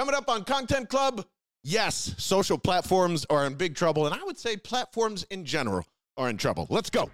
Coming 0.00 0.14
up 0.14 0.30
on 0.30 0.44
Content 0.44 0.88
Club, 0.88 1.26
yes, 1.62 2.14
social 2.16 2.56
platforms 2.56 3.26
are 3.28 3.44
in 3.44 3.52
big 3.52 3.74
trouble, 3.74 4.06
and 4.06 4.14
I 4.14 4.24
would 4.24 4.38
say 4.38 4.56
platforms 4.56 5.24
in 5.24 5.44
general 5.44 5.84
are 6.16 6.30
in 6.30 6.38
trouble. 6.38 6.66
Let's 6.70 6.88
go. 6.88 7.10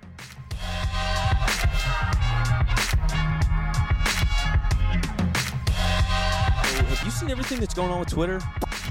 Have 6.76 7.02
you 7.04 7.10
seen 7.10 7.28
everything 7.28 7.58
that's 7.58 7.75
going 7.75 7.91
on 7.91 7.99
with 7.99 8.11
Twitter? 8.11 8.41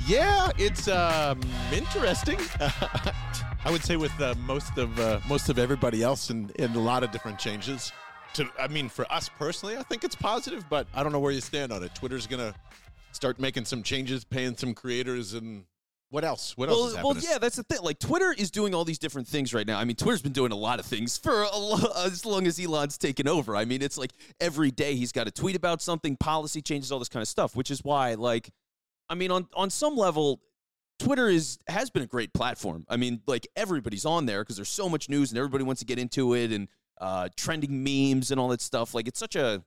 Yeah, 0.05 0.49
it's 0.57 0.89
um, 0.89 1.39
interesting. 1.71 2.39
I 2.59 3.71
would 3.71 3.85
say 3.85 3.95
with 3.95 4.11
uh, 4.19 4.35
most 4.45 4.77
of 4.77 4.99
uh, 4.99 5.21
most 5.25 5.47
of 5.47 5.57
everybody 5.57 6.03
else, 6.03 6.31
and 6.31 6.51
in, 6.51 6.71
in 6.71 6.75
a 6.75 6.81
lot 6.81 7.03
of 7.03 7.11
different 7.11 7.39
changes. 7.39 7.93
To, 8.33 8.45
I 8.59 8.67
mean, 8.67 8.89
for 8.89 9.09
us 9.09 9.29
personally, 9.29 9.77
I 9.77 9.83
think 9.83 10.03
it's 10.03 10.17
positive, 10.17 10.65
but 10.69 10.85
I 10.93 11.01
don't 11.01 11.13
know 11.13 11.19
where 11.19 11.31
you 11.31 11.39
stand 11.39 11.71
on 11.71 11.81
it. 11.81 11.95
Twitter's 11.95 12.27
gonna 12.27 12.53
start 13.15 13.39
making 13.39 13.65
some 13.65 13.83
changes, 13.83 14.23
paying 14.23 14.55
some 14.57 14.73
creators, 14.73 15.33
and 15.33 15.65
what 16.09 16.23
else? 16.23 16.55
What 16.55 16.69
else 16.69 16.77
Well, 16.77 16.87
is 16.87 17.03
well, 17.23 17.31
yeah, 17.31 17.37
that's 17.39 17.55
the 17.55 17.63
thing. 17.63 17.79
Like 17.81 17.99
Twitter 17.99 18.33
is 18.37 18.51
doing 18.51 18.75
all 18.75 18.85
these 18.85 18.99
different 18.99 19.27
things 19.27 19.53
right 19.53 19.65
now. 19.65 19.79
I 19.79 19.85
mean, 19.85 19.95
Twitter's 19.95 20.21
been 20.21 20.31
doing 20.31 20.51
a 20.51 20.55
lot 20.55 20.79
of 20.79 20.85
things 20.85 21.17
for 21.17 21.43
a 21.43 21.57
lo- 21.57 21.91
as 22.05 22.25
long 22.25 22.47
as 22.47 22.59
Elon's 22.59 22.97
taken 22.97 23.27
over. 23.27 23.55
I 23.55 23.65
mean, 23.65 23.81
it's 23.81 23.97
like 23.97 24.11
every 24.39 24.71
day 24.71 24.95
he's 24.95 25.11
got 25.11 25.25
to 25.25 25.31
tweet 25.31 25.55
about 25.55 25.81
something, 25.81 26.15
policy 26.17 26.61
changes, 26.61 26.91
all 26.91 26.99
this 26.99 27.09
kind 27.09 27.21
of 27.21 27.27
stuff. 27.27 27.55
Which 27.55 27.71
is 27.71 27.83
why, 27.83 28.13
like, 28.13 28.51
I 29.09 29.15
mean, 29.15 29.31
on 29.31 29.47
on 29.55 29.69
some 29.69 29.95
level, 29.95 30.41
Twitter 30.99 31.27
is 31.27 31.57
has 31.67 31.89
been 31.89 32.03
a 32.03 32.07
great 32.07 32.33
platform. 32.33 32.85
I 32.87 32.97
mean, 32.97 33.21
like 33.27 33.47
everybody's 33.55 34.05
on 34.05 34.25
there 34.25 34.43
because 34.43 34.55
there's 34.55 34.69
so 34.69 34.87
much 34.87 35.09
news 35.09 35.31
and 35.31 35.37
everybody 35.37 35.63
wants 35.63 35.79
to 35.79 35.85
get 35.85 35.99
into 35.99 36.33
it 36.33 36.51
and 36.51 36.67
uh, 37.01 37.29
trending 37.35 37.83
memes 37.83 38.31
and 38.31 38.39
all 38.39 38.49
that 38.49 38.61
stuff. 38.61 38.93
Like, 38.93 39.07
it's 39.07 39.19
such 39.19 39.35
a 39.35 39.63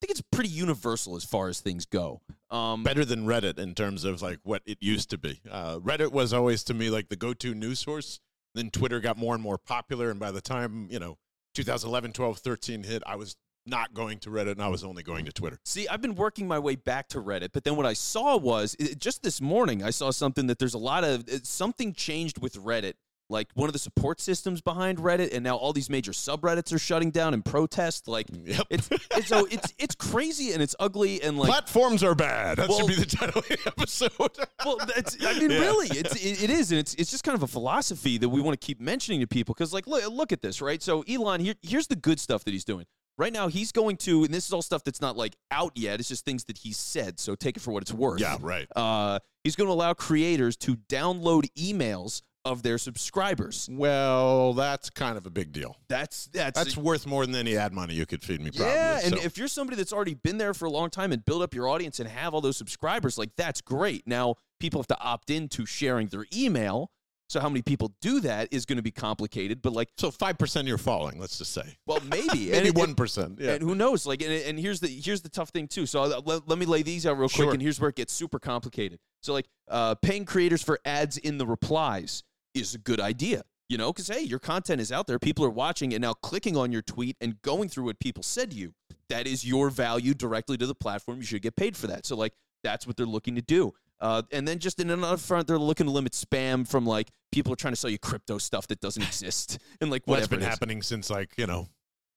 think 0.00 0.10
it's 0.10 0.22
pretty 0.32 0.48
universal 0.50 1.16
as 1.16 1.24
far 1.24 1.48
as 1.48 1.60
things 1.60 1.86
go. 1.86 2.20
Um, 2.50 2.82
better 2.82 3.04
than 3.04 3.26
Reddit 3.26 3.58
in 3.58 3.74
terms 3.74 4.04
of 4.04 4.22
like 4.22 4.38
what 4.42 4.62
it 4.66 4.78
used 4.80 5.10
to 5.10 5.18
be. 5.18 5.40
Uh, 5.50 5.78
Reddit 5.78 6.12
was 6.12 6.32
always 6.32 6.64
to 6.64 6.74
me 6.74 6.90
like 6.90 7.08
the 7.08 7.16
go-to 7.16 7.54
news 7.54 7.78
source. 7.78 8.20
Then 8.54 8.70
Twitter 8.70 8.98
got 8.98 9.16
more 9.16 9.34
and 9.34 9.42
more 9.42 9.58
popular, 9.58 10.10
and 10.10 10.18
by 10.18 10.32
the 10.32 10.40
time 10.40 10.88
you 10.90 10.98
know 10.98 11.18
2011, 11.54 12.12
12, 12.12 12.38
13 12.38 12.82
hit, 12.82 13.02
I 13.06 13.16
was 13.16 13.36
not 13.66 13.94
going 13.94 14.18
to 14.20 14.30
Reddit, 14.30 14.52
and 14.52 14.62
I 14.62 14.68
was 14.68 14.82
only 14.82 15.02
going 15.02 15.26
to 15.26 15.32
Twitter. 15.32 15.58
See, 15.64 15.86
I've 15.86 16.00
been 16.00 16.14
working 16.16 16.48
my 16.48 16.58
way 16.58 16.74
back 16.74 17.08
to 17.08 17.18
Reddit, 17.20 17.50
but 17.52 17.62
then 17.62 17.76
what 17.76 17.86
I 17.86 17.92
saw 17.92 18.36
was 18.36 18.74
it, 18.80 18.98
just 18.98 19.22
this 19.22 19.40
morning, 19.40 19.82
I 19.84 19.90
saw 19.90 20.10
something 20.10 20.46
that 20.48 20.58
there's 20.58 20.74
a 20.74 20.78
lot 20.78 21.04
of 21.04 21.28
it- 21.28 21.46
something 21.46 21.92
changed 21.92 22.38
with 22.38 22.54
Reddit. 22.54 22.94
Like 23.30 23.48
one 23.54 23.68
of 23.68 23.72
the 23.72 23.78
support 23.78 24.20
systems 24.20 24.60
behind 24.60 24.98
Reddit, 24.98 25.32
and 25.32 25.42
now 25.44 25.56
all 25.56 25.72
these 25.72 25.88
major 25.88 26.12
subreddits 26.12 26.72
are 26.74 26.78
shutting 26.78 27.10
down 27.10 27.32
in 27.32 27.42
protest. 27.42 28.08
Like 28.08 28.26
Yep. 28.44 28.66
it's, 28.70 28.88
it's 28.90 29.28
so 29.28 29.46
it's 29.50 29.72
it's 29.78 29.94
crazy 29.94 30.52
and 30.52 30.60
it's 30.62 30.74
ugly 30.80 31.22
and 31.22 31.38
like 31.38 31.48
Platforms 31.48 32.02
are 32.02 32.14
bad. 32.14 32.58
That 32.58 32.68
Well- 32.68 32.78
should 32.80 32.88
be 32.88 32.94
the 32.96 33.06
title 33.06 33.38
of 33.38 33.48
the 33.48 33.58
episode. 33.66 34.10
well, 34.66 34.76
that's, 34.94 35.16
I 35.24 35.38
mean, 35.38 35.50
Yeah. 35.50 35.60
really, 35.60 35.86
it's 35.96 36.14
it, 36.16 36.42
it 36.44 36.50
is, 36.50 36.70
and 36.72 36.80
it's 36.80 36.94
it's 36.94 37.10
just 37.10 37.24
kind 37.24 37.36
of 37.36 37.42
a 37.42 37.46
philosophy 37.48 38.18
that 38.18 38.28
we 38.28 38.40
want 38.40 38.60
to 38.60 38.66
keep 38.66 38.80
mentioning 38.80 39.20
to 39.20 39.26
people 39.26 39.54
because, 39.54 39.72
like, 39.72 39.86
look, 39.86 40.06
look 40.10 40.32
at 40.32 40.42
this, 40.42 40.60
right? 40.60 40.82
So 40.82 41.02
Elon, 41.08 41.40
here, 41.40 41.54
here's 41.62 41.86
the 41.86 41.96
good 41.96 42.18
stuff 42.20 42.44
that 42.44 42.50
he's 42.50 42.64
doing 42.64 42.86
right 43.18 43.32
now. 43.32 43.48
He's 43.48 43.70
going 43.70 43.96
to, 43.98 44.24
and 44.24 44.32
this 44.34 44.46
is 44.46 44.52
all 44.52 44.62
stuff 44.62 44.82
that's 44.82 45.00
not 45.00 45.16
like 45.16 45.36
out 45.50 45.72
yet. 45.76 46.00
It's 46.00 46.08
just 46.08 46.24
things 46.24 46.44
that 46.44 46.58
he 46.58 46.72
said. 46.72 47.20
So 47.20 47.34
take 47.34 47.56
it 47.56 47.60
for 47.60 47.70
what 47.72 47.82
it's 47.82 47.92
worth. 47.92 48.20
yeah, 48.20 48.36
right. 48.40 48.66
Uh, 48.74 49.18
he's 49.44 49.56
going 49.56 49.68
to 49.68 49.72
allow 49.72 49.94
creators 49.94 50.56
to 50.58 50.76
download 50.88 51.46
emails 51.58 52.22
of 52.44 52.62
their 52.62 52.78
subscribers. 52.78 53.68
Well, 53.70 54.54
that's 54.54 54.90
kind 54.90 55.16
of 55.18 55.26
a 55.26 55.30
big 55.30 55.52
deal. 55.52 55.76
That's 55.88 56.26
that's 56.26 56.58
That's 56.58 56.76
worth 56.76 57.06
more 57.06 57.26
than 57.26 57.34
any 57.34 57.56
ad 57.56 57.72
money 57.72 57.94
you 57.94 58.06
could 58.06 58.22
feed 58.22 58.40
me. 58.40 58.50
Probably. 58.50 58.74
yeah, 58.74 59.00
and 59.02 59.14
So- 59.16 59.22
if 59.22 59.36
you're 59.36 59.48
somebody 59.48 59.76
that's 59.76 59.92
already 59.92 60.14
been 60.14 60.38
there 60.38 60.54
for 60.54 60.64
a 60.66 60.70
long 60.70 60.90
time 60.90 61.12
and 61.12 61.24
build 61.24 61.42
up 61.42 61.54
your 61.54 61.68
audience 61.68 62.00
and 62.00 62.08
have 62.08 62.34
all 62.34 62.40
those 62.40 62.56
subscribers, 62.56 63.18
like 63.18 63.30
that's 63.36 63.60
great. 63.60 64.06
Now 64.06 64.36
people 64.58 64.80
have 64.80 64.86
to 64.88 64.98
opt 65.00 65.30
into 65.30 65.66
sharing 65.66 66.08
their 66.08 66.26
email. 66.34 66.90
So 67.28 67.38
how 67.38 67.48
many 67.48 67.62
people 67.62 67.92
do 68.00 68.18
that 68.22 68.48
is 68.50 68.66
going 68.66 68.78
to 68.78 68.82
be 68.82 68.90
complicated. 68.90 69.62
But 69.62 69.72
like, 69.72 69.90
so 69.96 70.10
five 70.10 70.36
percent 70.36 70.66
you're 70.66 70.78
falling. 70.78 71.20
Let's 71.20 71.38
just 71.38 71.52
say 71.52 71.76
well, 71.86 72.00
maybe, 72.10 72.50
maybe 72.50 72.70
one 72.72 72.96
percent. 72.96 73.38
Yeah. 73.40 73.52
And 73.52 73.62
who 73.62 73.76
knows? 73.76 74.04
Like, 74.04 74.20
and, 74.20 74.32
and 74.32 74.58
here's 74.58 74.80
the 74.80 74.88
here's 74.88 75.22
the 75.22 75.28
tough 75.28 75.50
thing 75.50 75.68
too. 75.68 75.86
So 75.86 76.02
uh, 76.02 76.20
let, 76.24 76.48
let 76.48 76.58
me 76.58 76.66
lay 76.66 76.82
these 76.82 77.06
out 77.06 77.18
real 77.18 77.28
quick, 77.28 77.52
and 77.52 77.62
here's 77.62 77.78
where 77.80 77.90
it 77.90 77.94
gets 77.94 78.12
super 78.12 78.40
complicated. 78.40 78.98
So 79.22 79.32
like, 79.32 79.46
uh, 79.68 79.94
paying 79.96 80.24
creators 80.24 80.60
for 80.62 80.80
ads 80.84 81.18
in 81.18 81.38
the 81.38 81.46
replies 81.46 82.24
is 82.54 82.74
a 82.74 82.78
good 82.78 83.00
idea. 83.00 83.42
You 83.68 83.78
know, 83.78 83.92
because 83.92 84.08
hey, 84.08 84.22
your 84.22 84.40
content 84.40 84.80
is 84.80 84.90
out 84.90 85.06
there, 85.06 85.18
people 85.20 85.44
are 85.44 85.50
watching, 85.50 85.94
and 85.94 86.02
now 86.02 86.12
clicking 86.12 86.56
on 86.56 86.72
your 86.72 86.82
tweet 86.82 87.16
and 87.20 87.40
going 87.42 87.68
through 87.68 87.84
what 87.84 88.00
people 88.00 88.22
said 88.24 88.50
to 88.50 88.56
you. 88.56 88.74
That 89.08 89.26
is 89.28 89.44
your 89.44 89.70
value 89.70 90.12
directly 90.12 90.56
to 90.56 90.66
the 90.66 90.74
platform. 90.74 91.18
You 91.18 91.24
should 91.24 91.42
get 91.42 91.54
paid 91.54 91.76
for 91.76 91.86
that. 91.86 92.04
So 92.04 92.16
like, 92.16 92.32
that's 92.64 92.86
what 92.86 92.96
they're 92.96 93.06
looking 93.06 93.36
to 93.36 93.42
do. 93.42 93.72
Uh, 94.00 94.22
and 94.32 94.46
then 94.48 94.58
just 94.58 94.80
in 94.80 94.90
another 94.90 95.16
front, 95.18 95.46
they're 95.46 95.58
looking 95.58 95.86
to 95.86 95.92
limit 95.92 96.12
spam 96.12 96.66
from 96.66 96.84
like 96.86 97.10
people 97.30 97.52
are 97.52 97.56
trying 97.56 97.72
to 97.72 97.76
sell 97.76 97.90
you 97.90 97.98
crypto 97.98 98.38
stuff 98.38 98.66
that 98.68 98.80
doesn't 98.80 99.02
exist 99.10 99.58
and 99.80 99.90
like 99.90 100.02
Well, 100.06 100.14
whatever. 100.16 100.30
that's 100.30 100.40
been 100.40 100.50
happening 100.50 100.82
since 100.82 101.08
like 101.10 101.30
you 101.36 101.46
know 101.46 101.68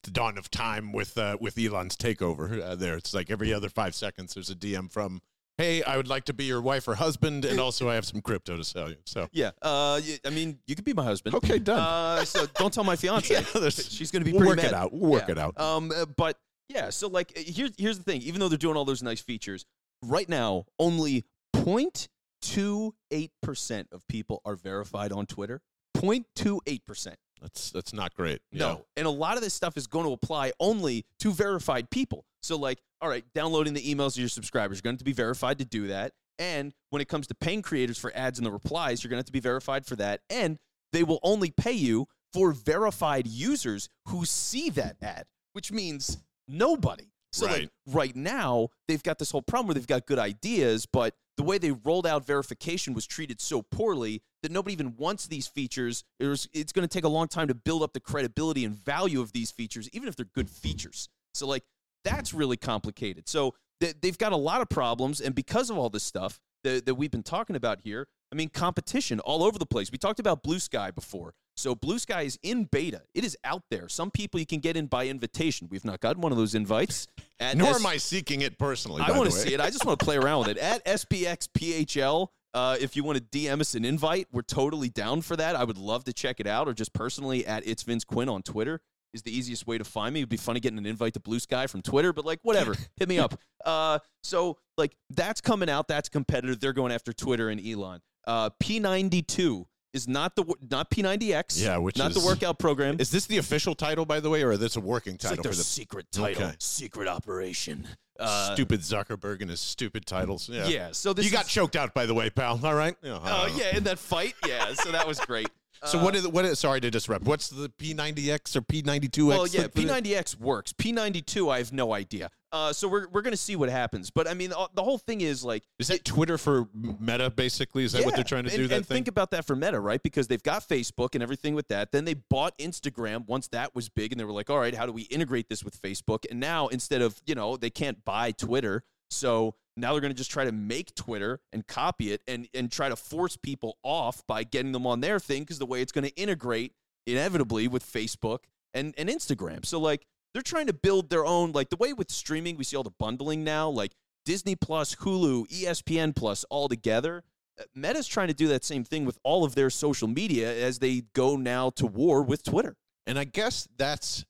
the 0.04 0.12
dawn 0.12 0.38
of 0.38 0.50
time 0.50 0.92
with 0.92 1.18
uh, 1.18 1.38
with 1.40 1.58
Elon's 1.60 1.96
takeover. 1.98 2.62
Uh, 2.62 2.76
there, 2.76 2.96
it's 2.98 3.14
like 3.14 3.30
every 3.30 3.54
other 3.54 3.70
five 3.70 3.94
seconds 3.96 4.34
there's 4.34 4.50
a 4.50 4.56
DM 4.56 4.92
from, 4.92 5.22
"Hey, 5.58 5.84
I 5.84 5.98
would 5.98 6.08
like 6.08 6.26
to 6.26 6.34
be 6.34 6.46
your 6.46 6.62
wife 6.62 6.88
or 6.88 6.96
husband, 6.96 7.46
and 7.46 7.60
also 7.60 7.90
I 7.90 7.96
have 7.96 8.06
some 8.06 8.22
crypto 8.22 8.58
to 8.58 8.64
sell 8.64 8.90
you." 8.90 8.98
So 9.06 9.28
Yeah. 9.32 9.52
Uh, 9.62 10.02
I 10.26 10.30
mean, 10.32 10.60
you 10.68 10.76
could 10.76 10.86
be 10.86 10.94
my 10.94 11.04
husband. 11.04 11.36
okay, 11.36 11.60
done. 11.60 11.80
Uh, 11.80 12.26
so 12.26 12.46
don't 12.56 12.74
tell 12.74 12.84
my 12.84 12.96
fiance. 12.96 13.34
Yeah, 13.56 13.70
She's 13.70 14.12
going 14.12 14.24
to 14.24 14.26
be 14.26 14.32
we'll 14.38 14.46
pretty 14.48 14.62
work 14.64 14.68
it 14.72 14.74
out. 14.74 14.94
We'll 14.94 15.12
work 15.12 15.24
Yeah. 15.28 15.32
it 15.34 15.38
out. 15.38 15.60
Um, 15.60 15.92
uh, 15.96 16.06
but 16.06 16.38
yeah, 16.70 16.90
so 16.90 17.08
like 17.08 17.32
uh, 17.38 17.42
here's 17.46 17.72
here's 17.78 17.98
the 17.98 18.04
thing. 18.04 18.22
Even 18.22 18.40
though 18.40 18.50
they're 18.50 18.58
doing 18.58 18.78
all 18.78 18.86
those 18.86 19.04
nice 19.04 19.22
features, 19.22 19.66
right 20.02 20.28
now 20.30 20.66
only 20.80 21.26
0.28 21.56 23.30
percent 23.42 23.88
of 23.92 24.08
people 24.08 24.42
are 24.46 24.56
verified 24.56 25.12
on 25.12 25.26
Twitter. 25.26 25.62
0.28 25.98 26.86
percent. 26.86 27.18
That's 27.42 27.72
that's 27.72 27.94
not 27.94 28.14
great. 28.14 28.42
No. 28.52 28.86
And 28.96 29.06
a 29.06 29.10
lot 29.12 29.36
of 29.38 29.44
this 29.44 29.54
stuff 29.54 29.76
is 29.78 29.88
going 29.88 30.06
to 30.06 30.14
apply 30.14 30.54
only 30.60 31.06
to 31.20 31.32
verified 31.32 31.90
people. 31.90 32.26
So, 32.42 32.58
like, 32.58 32.80
all 33.04 33.10
right, 33.10 33.26
downloading 33.36 33.74
the 33.74 33.82
emails 33.82 34.14
of 34.14 34.20
your 34.20 34.30
subscribers, 34.30 34.78
you're 34.78 34.84
going 34.84 34.96
to 34.96 35.00
have 35.00 35.00
to 35.00 35.04
be 35.04 35.12
verified 35.12 35.60
to 35.60 35.66
do 35.66 35.88
that. 35.88 36.14
And 36.40 36.74
when 36.90 37.02
it 37.02 37.10
comes 37.10 37.28
to 37.28 37.36
paying 37.36 37.62
creators 37.62 37.98
for 37.98 38.16
ads 38.16 38.40
in 38.40 38.46
the 38.46 38.52
replies, 38.52 39.04
you're 39.04 39.10
going 39.10 39.18
to 39.18 39.20
have 39.20 39.26
to 39.26 39.34
be 39.34 39.42
verified 39.42 39.86
for 39.86 39.98
that. 39.98 40.22
And 40.30 40.58
they 40.94 41.04
will 41.04 41.20
only 41.22 41.52
pay 41.52 41.74
you 41.74 42.08
for 42.32 42.54
verified 42.54 43.28
users 43.28 43.90
who 44.08 44.24
see 44.24 44.70
that 44.72 44.96
ad, 45.02 45.26
which 45.52 45.70
means 45.70 46.18
nobody. 46.48 47.10
So, 47.34 47.46
like, 47.46 47.54
Right. 47.54 47.70
right 47.88 48.16
now, 48.16 48.70
they've 48.88 49.04
got 49.04 49.20
this 49.20 49.32
whole 49.32 49.42
problem 49.42 49.68
where 49.68 49.74
they've 49.74 49.86
got 49.86 50.06
good 50.06 50.20
ideas, 50.20 50.86
but 50.86 51.14
the 51.36 51.44
way 51.44 51.58
they 51.58 51.72
rolled 51.72 52.08
out 52.08 52.26
verification 52.26 52.94
was 52.94 53.06
treated 53.06 53.42
so 53.42 53.62
poorly 53.64 54.22
that 54.44 54.52
nobody 54.52 54.74
even 54.74 54.96
wants 54.96 55.28
these 55.28 55.48
features. 55.48 56.06
It 56.22 56.28
was, 56.28 56.48
it's 56.54 56.72
going 56.72 56.88
to 56.88 56.94
take 56.94 57.04
a 57.04 57.10
long 57.10 57.28
time 57.28 57.50
to 57.50 57.56
build 57.56 57.84
up 57.84 57.92
the 57.92 58.00
credibility 58.00 58.64
and 58.64 58.74
value 58.74 59.20
of 59.20 59.34
these 59.34 59.52
features, 59.52 59.90
even 59.92 60.08
if 60.08 60.16
they're 60.16 60.26
good 60.34 60.50
features. 60.50 61.10
So, 61.34 61.48
like, 61.48 61.64
that's 62.04 62.34
really 62.34 62.58
complicated. 62.58 63.28
So, 63.28 63.56
th- 63.80 63.96
they've 64.02 64.18
got 64.18 64.32
a 64.32 64.38
lot 64.38 64.62
of 64.62 64.70
problems. 64.70 65.22
And 65.22 65.34
because 65.36 65.70
of 65.70 65.78
all 65.78 65.90
this 65.90 66.04
stuff 66.04 66.40
that, 66.64 66.86
that 66.86 66.96
we've 66.96 67.12
been 67.12 67.24
talking 67.24 67.56
about 67.56 67.80
here, 67.84 68.08
I 68.32 68.36
mean, 68.36 68.50
competition 68.50 69.20
all 69.20 69.44
over 69.44 69.60
the 69.60 69.66
place. 69.66 69.92
We 69.92 69.98
talked 69.98 70.20
about 70.20 70.44
Blue 70.44 70.60
Sky 70.60 70.92
before. 70.92 71.34
So, 71.56 71.76
Blue 71.76 72.00
Sky 72.00 72.24
is 72.24 72.40
in 72.42 72.66
beta, 72.66 73.04
it 73.14 73.24
is 73.24 73.38
out 73.44 73.64
there. 73.70 73.88
Some 73.88 74.10
people 74.10 74.40
you 74.40 74.46
can 74.46 74.60
get 74.60 74.76
in 74.76 74.88
by 74.88 75.08
invitation. 75.08 75.68
We've 75.70 75.86
not 75.86 76.00
gotten 76.00 76.22
one 76.22 76.32
of 76.32 76.38
those 76.38 76.56
invites. 76.56 77.08
At 77.40 77.58
Nor 77.58 77.70
S- 77.70 77.80
am 77.80 77.86
I 77.86 77.98
seeking 77.98 78.42
it 78.42 78.58
personally. 78.58 79.02
I 79.02 79.12
want 79.12 79.30
to 79.30 79.36
see 79.36 79.54
it. 79.54 79.60
I 79.60 79.70
just 79.70 79.86
want 79.86 80.00
to 80.00 80.06
play 80.06 80.18
around 80.18 80.40
with 80.48 80.50
it. 80.50 80.58
At 80.58 80.84
SBXPHL, 80.86 82.28
uh, 82.54 82.78
if 82.80 82.96
you 82.96 83.04
want 83.04 83.18
to 83.18 83.24
DM 83.24 83.60
us 83.62 83.76
an 83.76 83.86
invite, 83.86 84.28
we're 84.32 84.42
totally 84.44 84.90
down 84.90 85.22
for 85.22 85.36
that. 85.36 85.56
I 85.56 85.64
would 85.64 85.78
love 85.78 86.04
to 86.06 86.14
check 86.14 86.40
it 86.40 86.48
out, 86.48 86.68
or 86.68 86.74
just 86.74 86.94
personally 86.94 87.46
at 87.46 87.66
It's 87.68 87.84
Vince 87.84 88.04
Quinn 88.04 88.30
on 88.30 88.44
Twitter 88.44 88.82
is 89.14 89.22
the 89.22 89.36
easiest 89.36 89.68
way 89.68 89.78
to 89.78 89.84
find 89.84 90.14
me. 90.14 90.22
It'd 90.22 90.30
be 90.30 90.38
funny 90.38 90.60
getting 90.60 90.78
an 90.78 90.86
invite 90.86 91.14
to 91.14 91.20
Blue 91.20 91.40
Sky 91.40 91.68
from 91.68 91.82
Twitter, 91.82 92.14
but 92.14 92.26
like 92.26 92.40
whatever, 92.44 92.76
hit 92.98 93.08
me 93.10 93.20
up. 93.20 93.40
Uh, 93.66 94.00
so 94.24 94.58
like 94.78 94.96
that's 95.12 95.42
coming 95.42 95.70
out. 95.70 95.88
That's 95.88 96.10
competitive. 96.10 96.60
They're 96.60 96.74
going 96.74 96.92
after 96.92 97.14
Twitter 97.14 97.50
and 97.50 97.66
Elon. 97.66 98.02
Uh, 98.26 98.50
P92 98.62 99.66
is 99.94 100.08
not 100.08 100.36
the 100.36 100.44
not 100.72 100.90
P90X. 100.90 101.64
Yeah, 101.64 101.78
which 101.78 101.98
not 101.98 102.12
is- 102.12 102.22
the 102.22 102.26
workout 102.26 102.58
program. 102.60 102.98
Is 103.00 103.12
this 103.12 103.26
the 103.28 103.38
official 103.38 103.76
title, 103.76 104.06
by 104.06 104.20
the 104.20 104.30
way, 104.30 104.44
or 104.44 104.52
is 104.54 104.60
this 104.60 104.76
a 104.76 104.80
working 104.80 105.16
It's 105.16 105.24
like 105.26 105.32
title 105.32 105.44
their 105.44 105.52
for 105.54 105.58
the 105.58 105.64
secret 105.64 106.08
title, 106.12 106.44
Okay. 106.44 106.56
secret 106.60 107.08
operation. 107.08 107.88
Uh, 108.20 108.54
stupid 108.54 108.80
Zuckerberg 108.82 109.42
and 109.42 109.50
his 109.50 109.60
stupid 109.60 110.06
titles? 110.06 110.48
Yeah. 110.48 110.68
yeah. 110.68 110.90
So 110.92 111.14
this 111.14 111.26
You 111.26 111.32
got 111.32 111.48
choked 111.48 111.76
out, 111.76 111.94
by 111.96 112.06
the 112.06 112.14
way, 112.14 112.30
pal. 112.30 112.60
All 112.64 112.76
right. 112.76 112.96
Oh 113.04 113.48
don't 113.48 113.58
yeah, 113.58 113.76
in 113.76 113.84
that 113.86 113.98
fight, 114.00 114.36
yeah. 114.48 114.74
So 114.74 114.92
that 114.92 115.08
was 115.08 115.20
great. 115.20 115.50
So 115.86 116.00
Uh, 116.00 116.04
what 116.04 116.16
is 116.16 116.28
what 116.28 116.46
is? 116.46 116.60
Sorry 116.60 116.80
to 116.82 116.90
disrupt. 116.90 117.26
What's 117.26 117.50
the 117.50 117.70
P90X 117.70 118.56
or 118.56 118.62
P92X? 118.62 119.28
Well, 119.28 119.48
yeah, 119.48 119.62
Like, 119.64 119.74
put 119.74 119.84
it- 119.84 119.88
P90X 119.88 120.40
works. 120.40 120.74
P92, 120.74 121.52
I 121.52 121.58
have 121.58 121.74
no 121.74 121.94
idea. 121.94 122.30
Uh, 122.52 122.72
so 122.72 122.88
we're 122.88 123.08
we're 123.10 123.24
gonna 123.24 123.36
see 123.36 123.56
what 123.56 123.68
happens. 123.70 124.12
But 124.12 124.28
I 124.28 124.36
mean, 124.36 124.52
the 124.52 124.84
whole 124.84 125.00
thing 125.00 125.22
is 125.22 125.44
like, 125.44 125.64
Is 125.80 125.88
that 125.88 126.06
Twitter 126.06 126.38
for 126.38 126.68
Meta? 126.74 127.32
Basically, 127.32 127.84
is 127.84 127.94
that 127.94 128.06
what 128.06 128.14
they're 128.16 128.24
trying 128.24 128.44
to 128.46 128.52
and, 128.52 128.58
do? 128.58 128.68
That 128.68 128.76
and 128.76 128.86
thing. 128.88 128.96
think 128.98 129.08
about 129.08 129.32
that 129.32 129.46
for 129.46 129.56
Meta, 129.56 129.80
right? 129.80 130.02
Because 130.02 130.28
they've 130.28 130.44
got 130.44 130.68
Facebook 130.68 131.16
and 131.16 131.24
everything 131.24 131.56
with 131.56 131.68
that. 131.70 131.92
Then 131.92 132.06
they 132.06 132.14
bought 132.14 132.56
Instagram 132.60 133.26
once 133.26 133.48
that 133.50 133.74
was 133.74 133.90
big, 133.90 134.12
and 134.12 134.20
they 134.20 134.26
were 134.26 134.32
like, 134.32 134.52
all 134.52 134.60
right, 134.60 134.76
how 134.76 134.86
do 134.86 134.92
we 134.92 135.04
integrate 135.04 135.50
this 135.50 135.64
with 135.64 135.82
Facebook? 135.82 136.26
And 136.30 136.40
now 136.40 136.68
instead 136.68 137.02
of 137.02 137.22
you 137.26 137.34
know 137.34 137.58
they 137.58 137.72
can't 137.72 138.06
buy 138.06 138.32
Twitter, 138.32 138.84
so 139.10 139.56
now 139.76 139.92
they're 139.92 140.02
going 140.02 140.14
to 140.14 140.18
just 140.18 140.32
try 140.32 140.46
to 140.46 140.52
make 140.52 140.94
Twitter 140.96 141.40
and 141.52 141.66
copy 141.68 142.12
it 142.12 142.22
and 142.28 142.48
and 142.54 142.72
try 142.72 142.90
to 142.90 142.96
force 142.96 143.38
people 143.38 143.78
off 143.84 144.26
by 144.28 144.44
getting 144.44 144.72
them 144.72 144.86
on 144.86 145.02
their 145.02 145.20
thing 145.20 145.44
because 145.44 145.60
the 145.60 145.66
way 145.66 145.82
it's 145.82 145.92
going 145.92 146.06
to 146.06 146.16
integrate 146.16 146.74
inevitably 147.06 147.68
with 147.68 147.84
Facebook 147.84 148.40
and 148.74 148.94
and 148.98 149.10
Instagram. 149.10 149.66
So 149.66 149.80
like 149.80 150.06
they're 150.34 150.42
trying 150.42 150.68
to 150.68 150.74
build 150.74 151.10
their 151.10 151.26
own 151.26 151.52
like 151.52 151.70
the 151.70 151.78
way 151.78 151.94
with 151.94 152.12
streaming 152.12 152.58
we 152.58 152.64
see 152.64 152.76
all 152.76 152.84
the 152.84 152.92
bundling 152.92 153.44
now 153.44 153.70
like 153.70 153.94
Disney 154.26 154.56
Plus, 154.56 154.96
Hulu, 154.96 155.48
ESPN 155.50 156.16
Plus 156.16 156.46
all 156.50 156.70
together. 156.70 157.24
Uh, 157.60 157.64
Meta's 157.76 158.08
trying 158.08 158.30
to 158.30 158.34
do 158.34 158.48
that 158.48 158.64
same 158.64 158.84
thing 158.84 159.06
with 159.06 159.20
all 159.24 159.44
of 159.44 159.56
their 159.56 159.70
social 159.70 160.08
media 160.08 160.54
as 160.66 160.80
they 160.80 161.04
go 161.14 161.36
now 161.36 161.70
to 161.72 161.86
war 161.86 162.24
with 162.24 162.44
Twitter. 162.44 162.76
And 163.06 163.20
I 163.20 163.26
guess 163.26 163.68
that's 163.78 164.26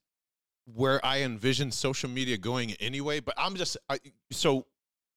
where 0.66 1.04
I 1.04 1.20
envision 1.20 1.70
social 1.70 2.10
media 2.10 2.36
going 2.36 2.72
anyway. 2.74 3.20
But 3.20 3.34
I'm 3.38 3.54
just 3.54 3.76
I, 3.88 3.98
so 4.30 4.66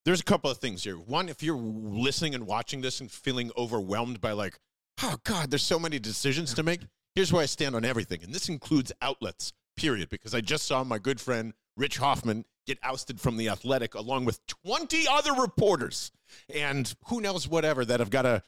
there's 0.08 0.22
a 0.22 0.24
couple 0.24 0.50
of 0.50 0.58
things 0.60 0.86
here. 0.86 0.96
One, 0.96 1.28
if 1.28 1.44
you're 1.44 1.58
listening 1.58 2.34
and 2.34 2.48
watching 2.48 2.80
this 2.80 3.02
and 3.02 3.12
feeling 3.12 3.52
overwhelmed 3.58 4.22
by 4.22 4.32
like, 4.32 4.58
oh 5.04 5.18
God, 5.26 5.52
there's 5.52 5.64
so 5.64 5.78
many 5.78 6.00
decisions 6.00 6.54
to 6.54 6.64
make. 6.64 6.80
Here's 7.14 7.34
where 7.34 7.44
I 7.44 7.46
stand 7.46 7.76
on 7.76 7.84
everything, 7.84 8.24
and 8.24 8.34
this 8.34 8.48
includes 8.48 8.94
outlets. 9.02 9.52
Period. 9.76 10.08
Because 10.08 10.34
I 10.34 10.40
just 10.40 10.66
saw 10.66 10.86
my 10.86 10.98
good 10.98 11.20
friend 11.20 11.52
Rich 11.76 11.98
Hofmann 11.98 12.46
get 12.66 12.80
ousted 12.84 13.20
from 13.20 13.36
the 13.36 13.50
Athletic 13.50 13.96
along 13.96 14.24
with 14.24 14.40
20 14.48 15.10
other 15.10 15.34
reporters 15.34 16.14
and 16.56 16.96
who 17.08 17.20
knows 17.20 17.46
whatever 17.46 17.84
that 17.84 18.00
have 18.00 18.10
got 18.10 18.22
to 18.22 18.44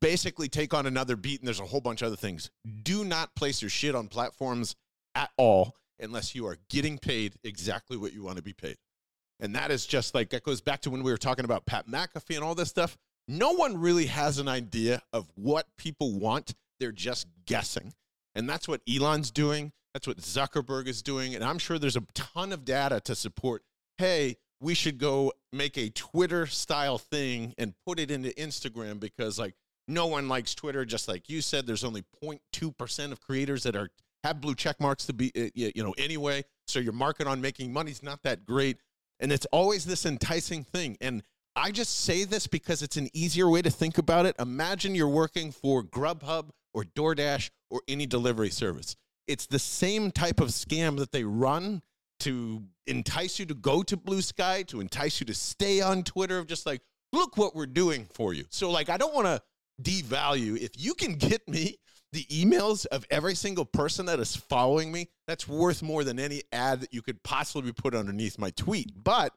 basically 0.00 0.48
take 0.48 0.74
on 0.74 0.84
another 0.84 1.14
beat. 1.14 1.38
And 1.40 1.46
there's 1.46 1.60
a 1.60 1.64
whole 1.64 1.80
bunch 1.80 2.02
of 2.02 2.08
other 2.08 2.16
things. 2.16 2.50
Do 2.82 3.04
not 3.04 3.36
place 3.36 3.62
your 3.62 3.70
shit 3.70 3.94
on 3.94 4.08
platforms 4.08 4.74
at 5.14 5.30
all 5.36 5.76
unless 6.00 6.34
you 6.34 6.44
are 6.46 6.58
getting 6.68 6.98
paid 6.98 7.36
exactly 7.44 7.96
what 7.96 8.12
you 8.12 8.24
want 8.24 8.38
to 8.38 8.42
be 8.42 8.52
paid. 8.52 8.78
And 9.40 9.54
that 9.54 9.70
is 9.70 9.86
just 9.86 10.14
like, 10.14 10.30
that 10.30 10.42
goes 10.42 10.60
back 10.60 10.80
to 10.82 10.90
when 10.90 11.02
we 11.02 11.10
were 11.10 11.18
talking 11.18 11.44
about 11.44 11.66
Pat 11.66 11.86
McAfee 11.86 12.36
and 12.36 12.44
all 12.44 12.54
this 12.54 12.68
stuff. 12.68 12.96
No 13.28 13.52
one 13.52 13.78
really 13.78 14.06
has 14.06 14.38
an 14.38 14.48
idea 14.48 15.02
of 15.12 15.30
what 15.34 15.66
people 15.76 16.18
want. 16.18 16.54
They're 16.80 16.92
just 16.92 17.26
guessing. 17.46 17.92
And 18.34 18.48
that's 18.48 18.66
what 18.66 18.80
Elon's 18.88 19.30
doing. 19.30 19.72
That's 19.94 20.06
what 20.06 20.18
Zuckerberg 20.18 20.86
is 20.86 21.02
doing. 21.02 21.34
And 21.34 21.44
I'm 21.44 21.58
sure 21.58 21.78
there's 21.78 21.96
a 21.96 22.04
ton 22.14 22.52
of 22.52 22.64
data 22.64 23.00
to 23.00 23.14
support 23.14 23.62
hey, 23.98 24.36
we 24.60 24.74
should 24.74 24.98
go 24.98 25.32
make 25.52 25.76
a 25.76 25.90
Twitter 25.90 26.46
style 26.46 26.98
thing 26.98 27.54
and 27.58 27.74
put 27.84 28.00
it 28.00 28.10
into 28.10 28.30
Instagram 28.30 28.98
because, 28.98 29.38
like, 29.38 29.54
no 29.86 30.06
one 30.06 30.28
likes 30.28 30.54
Twitter. 30.54 30.84
Just 30.84 31.08
like 31.08 31.28
you 31.28 31.40
said, 31.40 31.66
there's 31.66 31.84
only 31.84 32.04
0.2% 32.22 33.12
of 33.12 33.20
creators 33.20 33.64
that 33.64 33.76
are 33.76 33.88
have 34.24 34.40
blue 34.40 34.54
check 34.54 34.80
marks 34.80 35.06
to 35.06 35.12
be, 35.12 35.32
uh, 35.36 35.48
you 35.54 35.82
know, 35.82 35.94
anyway. 35.96 36.44
So 36.66 36.80
your 36.80 36.92
market 36.92 37.26
on 37.26 37.40
making 37.40 37.72
money 37.72 37.90
is 37.90 38.02
not 38.02 38.22
that 38.24 38.44
great. 38.44 38.78
And 39.20 39.32
it's 39.32 39.46
always 39.46 39.84
this 39.84 40.06
enticing 40.06 40.64
thing. 40.64 40.96
And 41.00 41.22
I 41.56 41.70
just 41.70 42.00
say 42.00 42.24
this 42.24 42.46
because 42.46 42.82
it's 42.82 42.96
an 42.96 43.08
easier 43.12 43.48
way 43.48 43.62
to 43.62 43.70
think 43.70 43.98
about 43.98 44.26
it. 44.26 44.36
Imagine 44.38 44.94
you're 44.94 45.08
working 45.08 45.50
for 45.50 45.82
Grubhub 45.82 46.50
or 46.72 46.84
DoorDash 46.84 47.50
or 47.70 47.82
any 47.88 48.06
delivery 48.06 48.50
service. 48.50 48.94
It's 49.26 49.46
the 49.46 49.58
same 49.58 50.10
type 50.10 50.40
of 50.40 50.48
scam 50.48 50.98
that 50.98 51.12
they 51.12 51.24
run 51.24 51.82
to 52.20 52.62
entice 52.86 53.38
you 53.38 53.46
to 53.46 53.54
go 53.54 53.82
to 53.82 53.96
Blue 53.96 54.22
Sky, 54.22 54.62
to 54.64 54.80
entice 54.80 55.20
you 55.20 55.26
to 55.26 55.34
stay 55.34 55.80
on 55.80 56.02
Twitter, 56.02 56.38
of 56.38 56.46
just 56.46 56.66
like, 56.66 56.80
look 57.12 57.36
what 57.36 57.54
we're 57.54 57.66
doing 57.66 58.06
for 58.14 58.32
you. 58.32 58.44
So, 58.50 58.70
like, 58.70 58.88
I 58.88 58.96
don't 58.96 59.14
want 59.14 59.26
to 59.26 59.42
devalue. 59.82 60.56
If 60.58 60.70
you 60.76 60.94
can 60.94 61.14
get 61.14 61.46
me 61.48 61.76
the 62.12 62.24
emails 62.24 62.86
of 62.86 63.04
every 63.10 63.34
single 63.34 63.64
person 63.64 64.06
that 64.06 64.18
is 64.18 64.34
following 64.34 64.90
me, 64.90 65.08
that's 65.26 65.46
worth 65.46 65.82
more 65.82 66.04
than 66.04 66.18
any 66.18 66.42
ad 66.52 66.80
that 66.80 66.94
you 66.94 67.02
could 67.02 67.22
possibly 67.22 67.72
put 67.72 67.94
underneath 67.94 68.38
my 68.38 68.50
tweet. 68.50 68.92
But 69.02 69.32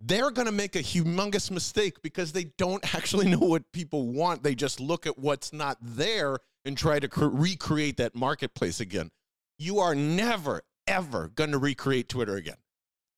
they're 0.00 0.30
going 0.30 0.46
to 0.46 0.52
make 0.52 0.76
a 0.76 0.82
humongous 0.82 1.50
mistake 1.50 2.02
because 2.02 2.32
they 2.32 2.44
don't 2.58 2.94
actually 2.94 3.28
know 3.28 3.38
what 3.38 3.70
people 3.72 4.08
want. 4.08 4.42
They 4.42 4.54
just 4.54 4.80
look 4.80 5.06
at 5.06 5.18
what's 5.18 5.52
not 5.52 5.78
there 5.80 6.38
and 6.64 6.76
try 6.76 6.98
to 6.98 7.08
cre- 7.08 7.26
recreate 7.26 7.98
that 7.98 8.14
marketplace 8.14 8.80
again. 8.80 9.10
You 9.58 9.78
are 9.80 9.94
never, 9.94 10.62
ever 10.86 11.28
going 11.28 11.52
to 11.52 11.58
recreate 11.58 12.08
Twitter 12.08 12.36
again. 12.36 12.56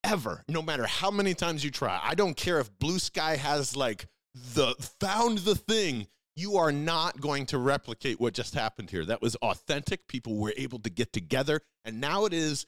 Ever. 0.05 0.43
No 0.49 0.63
matter 0.63 0.85
how 0.85 1.11
many 1.11 1.35
times 1.35 1.63
you 1.63 1.71
try. 1.71 2.01
I 2.03 2.15
don't 2.15 2.37
care 2.37 2.59
if 2.59 2.77
Blue 2.79 2.99
Sky 2.99 3.37
has 3.37 3.77
like 3.77 4.07
the 4.35 4.75
found 5.01 5.39
the 5.39 5.55
thing. 5.55 6.09
You 6.35 6.57
are 6.57 6.73
not 6.73 7.21
going 7.21 7.47
to 7.47 7.59
replicate 7.59 8.21
what 8.21 8.35
just 8.35 8.55
happened 8.55 8.91
here. 8.91 9.05
That 9.05 9.21
was 9.21 9.37
authentic. 9.37 10.09
People 10.09 10.37
were 10.37 10.55
able 10.57 10.79
to 10.81 10.91
get 10.91 11.13
together. 11.13 11.61
And 11.85 12.01
now 12.01 12.25
it 12.25 12.33
is, 12.33 12.67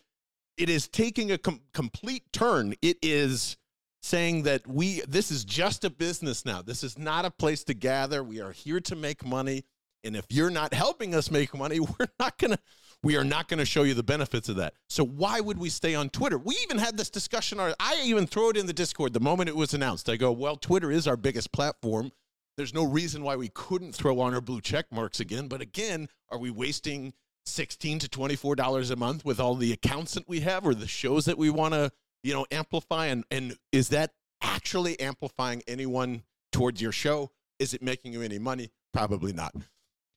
it 0.57 0.69
is 0.69 0.89
taking 0.89 1.33
a 1.33 1.39
com- 1.39 1.63
complete 1.73 2.33
turn. 2.33 2.75
It 2.83 2.99
is 3.03 3.57
saying 4.05 4.43
that 4.43 4.67
we 4.67 5.01
this 5.09 5.31
is 5.31 5.47
just 5.47 5.83
a 5.83 5.91
business 5.91 6.45
now. 6.45 6.61
This 6.61 6.85
is 6.85 6.99
not 6.99 7.25
a 7.25 7.31
place 7.31 7.65
to 7.65 7.75
gather. 7.75 8.23
We 8.23 8.41
are 8.41 8.53
here 8.53 8.81
to 8.81 8.95
make 8.95 9.25
money. 9.25 9.65
And 10.05 10.15
if 10.15 10.27
you're 10.29 10.51
not 10.51 10.75
helping 10.75 11.15
us 11.15 11.31
make 11.31 11.57
money, 11.57 11.81
we're 11.99 12.09
not 12.21 12.37
going 12.37 12.53
to 12.53 12.59
we 13.03 13.17
are 13.17 13.25
not 13.25 13.49
going 13.49 13.59
to 13.59 13.67
show 13.67 13.83
you 13.83 13.95
the 13.95 14.03
benefits 14.03 14.49
of 14.49 14.57
that. 14.57 14.75
So 14.89 15.05
why 15.05 15.41
would 15.41 15.59
we 15.59 15.69
stay 15.69 15.95
on 15.95 16.11
Twitter? 16.11 16.39
We 16.39 16.57
even 16.63 16.79
had 16.79 16.97
this 16.97 17.11
discussion 17.11 17.59
I 17.61 18.03
even 18.05 18.27
throw 18.27 18.51
it 18.51 18.57
in 18.57 18.67
the 18.67 18.73
Discord 18.73 19.15
the 19.15 19.21
moment 19.21 19.49
it 19.49 19.57
was 19.57 19.73
announced. 19.73 20.09
I 20.09 20.17
go, 20.17 20.33
"Well, 20.33 20.57
Twitter 20.57 20.91
is 20.91 21.07
our 21.07 21.17
biggest 21.17 21.51
platform. 21.53 22.13
There's 22.57 22.75
no 22.75 22.85
reason 22.85 23.23
why 23.23 23.37
we 23.37 23.49
couldn't 23.49 23.95
throw 23.95 24.21
on 24.21 24.35
our 24.35 24.41
blue 24.41 24.61
check 24.61 24.87
marks 24.93 25.21
again, 25.21 25.49
but 25.49 25.61
again, 25.61 26.09
are 26.31 26.39
we 26.39 26.51
wasting 26.51 27.13
16 27.47 28.01
to 28.01 28.09
24 28.09 28.57
dollars 28.57 28.91
a 28.91 28.97
month 28.97 29.25
with 29.25 29.41
all 29.41 29.55
the 29.55 29.73
accounts 29.73 30.15
that 30.15 30.29
we 30.29 30.41
have 30.41 30.67
or 30.67 30.75
the 30.75 30.87
shows 30.87 31.25
that 31.27 31.37
we 31.37 31.51
want 31.51 31.75
to, 31.75 31.91
you 32.23 32.33
know, 32.33 32.47
amplify 32.51 33.07
and 33.07 33.25
and 33.31 33.57
is 33.73 33.89
that 33.91 34.13
actually 34.43 34.99
amplifying 35.01 35.63
anyone 35.67 36.23
towards 36.53 36.81
your 36.81 36.93
show? 36.93 37.31
Is 37.59 37.75
it 37.75 37.83
making 37.83 38.13
you 38.13 38.23
any 38.23 38.39
money? 38.39 38.71
Probably 38.93 39.33
not 39.33 39.55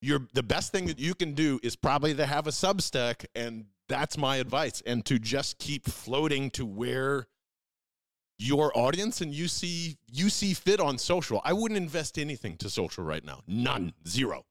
you're 0.01 0.27
the 0.33 0.43
best 0.43 0.71
thing 0.71 0.85
that 0.87 0.99
you 0.99 1.15
can 1.15 1.33
do 1.33 1.59
is 1.63 1.75
probably 1.75 2.13
to 2.13 2.25
have 2.25 2.47
a 2.47 2.51
substack 2.51 3.25
and 3.35 3.65
that's 3.89 4.17
my 4.17 4.37
advice 4.37 4.81
and 4.85 5.05
to 5.05 5.17
just 5.17 5.57
keep 5.57 5.85
floating 5.85 6.49
to 6.51 6.65
where 6.65 7.27
your 8.39 8.77
audience 8.77 9.21
and 9.21 9.33
you 9.33 9.47
see 9.47 9.97
you 10.11 10.29
see 10.29 10.53
fit 10.53 10.79
on 10.79 10.97
social. 10.97 11.41
I 11.43 11.53
wouldn't 11.53 11.77
invest 11.77 12.17
anything 12.17 12.57
to 12.57 12.69
social 12.69 13.03
right 13.03 13.23
now. 13.23 13.41
None. 13.47 13.93
Zero. 14.07 14.45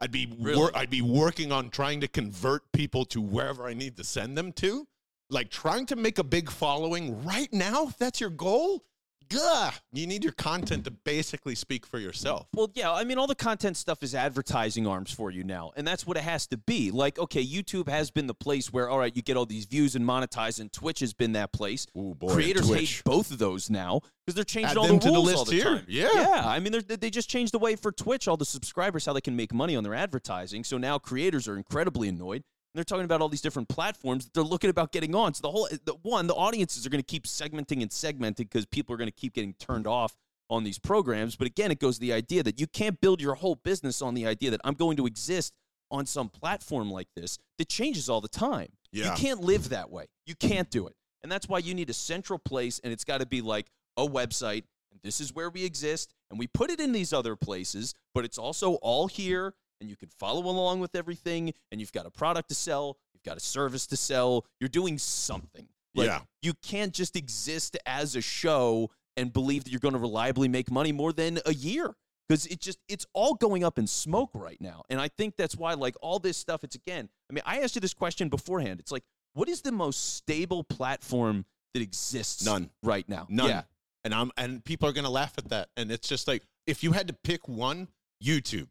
I'd 0.00 0.10
be 0.10 0.32
Really? 0.38 0.56
wor- 0.58 0.76
i'd 0.76 0.88
be 0.90 1.02
working 1.02 1.52
on 1.52 1.68
trying 1.68 2.00
to 2.00 2.08
convert 2.08 2.62
people 2.72 3.04
to 3.04 3.20
wherever 3.20 3.66
i 3.68 3.74
need 3.74 3.96
to 3.98 4.04
send 4.04 4.36
them 4.36 4.52
to. 4.54 4.86
Like 5.28 5.50
trying 5.50 5.86
to 5.86 5.96
make 5.96 6.18
a 6.18 6.24
big 6.24 6.50
following 6.50 7.22
right 7.24 7.52
now 7.52 7.86
if 7.88 7.96
that's 7.98 8.20
your 8.20 8.30
goal 8.30 8.82
Gah, 9.30 9.72
you 9.92 10.06
need 10.06 10.24
your 10.24 10.32
content 10.32 10.84
to 10.84 10.90
basically 10.90 11.54
speak 11.54 11.86
for 11.86 11.98
yourself 11.98 12.46
Well, 12.54 12.70
yeah, 12.74 12.92
I 12.92 13.04
mean, 13.04 13.16
all 13.18 13.26
the 13.26 13.34
content 13.34 13.76
stuff 13.76 14.02
is 14.02 14.14
advertising 14.14 14.86
arms 14.86 15.12
for 15.12 15.30
you 15.30 15.44
now, 15.44 15.70
and 15.76 15.86
that's 15.86 16.06
what 16.06 16.16
it 16.16 16.22
has 16.24 16.46
to 16.48 16.56
be. 16.56 16.90
Like, 16.90 17.18
okay, 17.18 17.44
YouTube 17.44 17.88
has 17.88 18.10
been 18.10 18.26
the 18.26 18.34
place 18.34 18.72
where, 18.72 18.88
all 18.88 18.98
right, 18.98 19.14
you 19.14 19.22
get 19.22 19.36
all 19.36 19.46
these 19.46 19.66
views 19.66 19.94
and 19.94 20.04
monetize, 20.04 20.60
and 20.60 20.72
Twitch 20.72 21.00
has 21.00 21.12
been 21.12 21.32
that 21.32 21.52
place. 21.52 21.86
Ooh, 21.96 22.14
boy, 22.14 22.32
Creators 22.32 22.66
Twitch. 22.68 22.96
hate 22.96 23.04
both 23.04 23.30
of 23.30 23.38
those 23.38 23.70
now 23.70 24.00
because 24.26 24.34
they're 24.34 24.44
changing 24.44 24.70
Add 24.72 24.76
all 24.76 24.86
the 24.88 24.98
to 24.98 25.06
the 25.08 25.12
rules 25.14 25.26
list 25.26 25.38
all 25.38 25.44
the 25.44 25.52
here. 25.52 25.64
time. 25.64 25.84
Yeah. 25.88 26.08
yeah. 26.14 26.42
I 26.44 26.58
mean, 26.60 26.74
they 26.88 27.10
just 27.10 27.30
changed 27.30 27.52
the 27.52 27.58
way 27.58 27.76
for 27.76 27.92
Twitch, 27.92 28.26
all 28.28 28.36
the 28.36 28.44
subscribers, 28.44 29.06
how 29.06 29.12
they 29.12 29.20
can 29.20 29.36
make 29.36 29.54
money 29.54 29.76
on 29.76 29.84
their 29.84 29.94
advertising. 29.94 30.64
So 30.64 30.76
now 30.78 30.98
creators 30.98 31.46
are 31.48 31.56
incredibly 31.56 32.08
annoyed. 32.08 32.42
And 32.72 32.78
they're 32.78 32.84
talking 32.84 33.04
about 33.04 33.20
all 33.20 33.28
these 33.28 33.40
different 33.40 33.68
platforms 33.68 34.24
that 34.24 34.32
they're 34.32 34.44
looking 34.44 34.70
about 34.70 34.92
getting 34.92 35.14
on. 35.14 35.34
So 35.34 35.42
the 35.42 35.50
whole 35.50 35.68
the 35.84 35.94
one, 36.02 36.26
the 36.28 36.34
audiences 36.34 36.86
are 36.86 36.90
going 36.90 37.02
to 37.02 37.06
keep 37.06 37.24
segmenting 37.24 37.82
and 37.82 37.90
segmenting 37.90 38.36
because 38.36 38.64
people 38.66 38.94
are 38.94 38.98
going 38.98 39.08
to 39.08 39.16
keep 39.16 39.34
getting 39.34 39.54
turned 39.54 39.86
off 39.86 40.16
on 40.48 40.62
these 40.62 40.78
programs. 40.78 41.36
But 41.36 41.46
again, 41.46 41.70
it 41.70 41.80
goes 41.80 41.96
to 41.96 42.00
the 42.00 42.12
idea 42.12 42.42
that 42.42 42.60
you 42.60 42.66
can't 42.66 43.00
build 43.00 43.20
your 43.20 43.34
whole 43.34 43.56
business 43.56 44.02
on 44.02 44.14
the 44.14 44.26
idea 44.26 44.50
that 44.50 44.60
I'm 44.64 44.74
going 44.74 44.96
to 44.98 45.06
exist 45.06 45.54
on 45.90 46.06
some 46.06 46.28
platform 46.28 46.90
like 46.90 47.08
this 47.16 47.38
that 47.58 47.68
changes 47.68 48.08
all 48.08 48.20
the 48.20 48.28
time. 48.28 48.68
Yeah. 48.92 49.06
You 49.06 49.16
can't 49.16 49.40
live 49.40 49.70
that 49.70 49.90
way. 49.90 50.06
You 50.26 50.34
can't 50.36 50.70
do 50.70 50.86
it. 50.86 50.94
And 51.22 51.30
that's 51.30 51.48
why 51.48 51.58
you 51.58 51.74
need 51.74 51.90
a 51.90 51.94
central 51.94 52.38
place 52.38 52.80
and 52.82 52.92
it's 52.92 53.04
got 53.04 53.18
to 53.20 53.26
be 53.26 53.40
like 53.40 53.66
a 53.96 54.06
website 54.06 54.64
and 54.90 55.00
this 55.02 55.20
is 55.20 55.34
where 55.34 55.50
we 55.50 55.64
exist 55.64 56.14
and 56.30 56.38
we 56.38 56.46
put 56.46 56.70
it 56.70 56.80
in 56.80 56.92
these 56.92 57.12
other 57.12 57.36
places, 57.36 57.94
but 58.14 58.24
it's 58.24 58.38
also 58.38 58.74
all 58.74 59.08
here 59.08 59.54
and 59.80 59.88
you 59.88 59.96
can 59.96 60.08
follow 60.18 60.44
along 60.46 60.80
with 60.80 60.94
everything 60.94 61.52
and 61.70 61.80
you've 61.80 61.92
got 61.92 62.06
a 62.06 62.10
product 62.10 62.48
to 62.50 62.54
sell, 62.54 62.98
you've 63.14 63.22
got 63.22 63.36
a 63.36 63.40
service 63.40 63.86
to 63.88 63.96
sell, 63.96 64.46
you're 64.60 64.68
doing 64.68 64.98
something. 64.98 65.68
Like, 65.94 66.06
Yeah. 66.06 66.20
You 66.42 66.54
can't 66.62 66.92
just 66.92 67.16
exist 67.16 67.76
as 67.86 68.16
a 68.16 68.20
show 68.20 68.90
and 69.16 69.32
believe 69.32 69.64
that 69.64 69.70
you're 69.70 69.80
going 69.80 69.94
to 69.94 70.00
reliably 70.00 70.48
make 70.48 70.70
money 70.70 70.92
more 70.92 71.12
than 71.12 71.40
a 71.46 71.52
year 71.52 71.94
because 72.28 72.46
it 72.46 72.60
just 72.60 72.78
it's 72.88 73.04
all 73.12 73.34
going 73.34 73.64
up 73.64 73.76
in 73.78 73.86
smoke 73.88 74.30
right 74.34 74.60
now 74.60 74.84
and 74.88 75.00
i 75.00 75.08
think 75.08 75.34
that's 75.36 75.56
why 75.56 75.74
like 75.74 75.96
all 76.00 76.20
this 76.20 76.36
stuff 76.36 76.62
it's 76.62 76.76
again 76.76 77.08
i 77.28 77.32
mean 77.32 77.42
i 77.44 77.58
asked 77.58 77.74
you 77.74 77.80
this 77.80 77.92
question 77.92 78.28
beforehand 78.28 78.78
it's 78.78 78.92
like 78.92 79.02
what 79.34 79.48
is 79.48 79.62
the 79.62 79.72
most 79.72 80.14
stable 80.14 80.62
platform 80.62 81.44
that 81.74 81.82
exists 81.82 82.44
None. 82.44 82.70
right 82.84 83.06
now 83.08 83.26
None. 83.28 83.48
yeah 83.48 83.62
And 84.04 84.14
I'm 84.14 84.30
and 84.36 84.64
people 84.64 84.88
are 84.88 84.92
gonna 84.92 85.10
laugh 85.10 85.34
at 85.38 85.48
that. 85.50 85.68
And 85.76 85.90
it's 85.90 86.08
just 86.08 86.26
like 86.28 86.42
if 86.66 86.82
you 86.84 86.92
had 86.92 87.08
to 87.08 87.12
pick 87.12 87.48
one, 87.48 87.88
YouTube. 88.24 88.68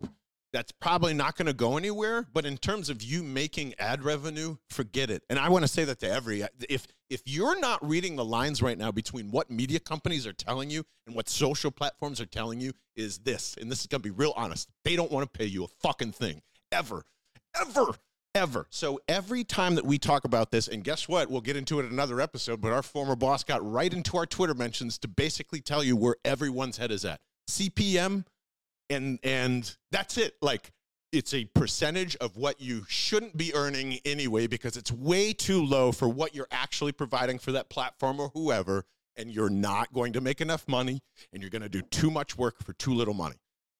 That's 0.51 0.71
probably 0.71 1.13
not 1.13 1.35
going 1.35 1.47
to 1.47 1.53
go 1.53 1.77
anywhere. 1.77 2.25
But 2.33 2.45
in 2.45 2.57
terms 2.57 2.89
of 2.89 3.01
you 3.01 3.23
making 3.23 3.75
ad 3.79 4.03
revenue, 4.03 4.57
forget 4.69 5.09
it. 5.09 5.23
And 5.29 5.37
I 5.39 5.49
want 5.49 5.63
to 5.63 5.67
say 5.67 5.83
that 5.85 5.99
to 5.99 6.09
every 6.09 6.43
if 6.69 6.87
if 7.09 7.21
you're 7.25 7.59
not 7.59 7.87
reading 7.87 8.15
the 8.15 8.25
lines 8.25 8.61
right 8.61 8.77
now 8.77 8.91
between 8.91 9.31
what 9.31 9.49
media 9.49 9.79
companies 9.79 10.27
are 10.27 10.33
telling 10.33 10.69
you 10.69 10.83
and 11.07 11.15
what 11.15 11.27
social 11.27 11.71
platforms 11.71 12.21
are 12.21 12.25
telling 12.25 12.61
you 12.61 12.73
is 12.95 13.19
this, 13.19 13.55
and 13.59 13.71
this 13.71 13.81
is 13.81 13.87
going 13.87 14.01
to 14.01 14.09
be 14.09 14.15
real 14.15 14.33
honest. 14.35 14.69
They 14.83 14.95
don't 14.95 15.11
want 15.11 15.31
to 15.31 15.37
pay 15.37 15.45
you 15.45 15.63
a 15.63 15.67
fucking 15.67 16.11
thing 16.11 16.41
ever, 16.71 17.03
ever. 17.59 17.93
Ever. 18.35 18.67
So 18.69 18.99
every 19.07 19.43
time 19.43 19.73
that 19.73 19.85
we 19.85 19.97
talk 19.97 20.23
about 20.23 20.51
this, 20.51 20.67
and 20.67 20.83
guess 20.83 21.09
what? 21.09 21.31
We'll 21.31 21.41
get 21.41 21.57
into 21.57 21.79
it 21.79 21.87
in 21.87 21.91
another 21.91 22.21
episode, 22.21 22.61
but 22.61 22.71
our 22.71 22.83
former 22.83 23.15
boss 23.15 23.43
got 23.43 23.67
right 23.67 23.91
into 23.91 24.17
our 24.17 24.27
Twitter 24.27 24.53
mentions 24.53 24.99
to 24.99 25.07
basically 25.07 25.61
tell 25.61 25.83
you 25.83 25.95
where 25.95 26.15
everyone's 26.23 26.77
head 26.77 26.91
is 26.91 27.05
at. 27.05 27.19
CPM, 27.49 28.25
and 28.89 29.19
and 29.23 29.75
that's 29.91 30.17
it. 30.17 30.35
Like 30.41 30.71
it's 31.11 31.33
a 31.33 31.45
percentage 31.45 32.15
of 32.17 32.37
what 32.37 32.61
you 32.61 32.85
shouldn't 32.87 33.35
be 33.35 33.53
earning 33.55 33.99
anyway 34.05 34.47
because 34.47 34.77
it's 34.77 34.91
way 34.91 35.33
too 35.33 35.65
low 35.65 35.91
for 35.91 36.07
what 36.07 36.35
you're 36.35 36.47
actually 36.51 36.91
providing 36.91 37.39
for 37.39 37.51
that 37.51 37.69
platform 37.69 38.19
or 38.19 38.29
whoever 38.33 38.85
and 39.17 39.31
you're 39.31 39.49
not 39.49 39.91
going 39.91 40.13
to 40.13 40.21
make 40.21 40.39
enough 40.39 40.67
money 40.67 41.01
and 41.33 41.41
you're 41.41 41.49
going 41.49 41.63
to 41.63 41.69
do 41.69 41.81
too 41.81 42.11
much 42.11 42.37
work 42.37 42.63
for 42.63 42.73
too 42.73 42.93
little 42.93 43.13
money. 43.13 43.35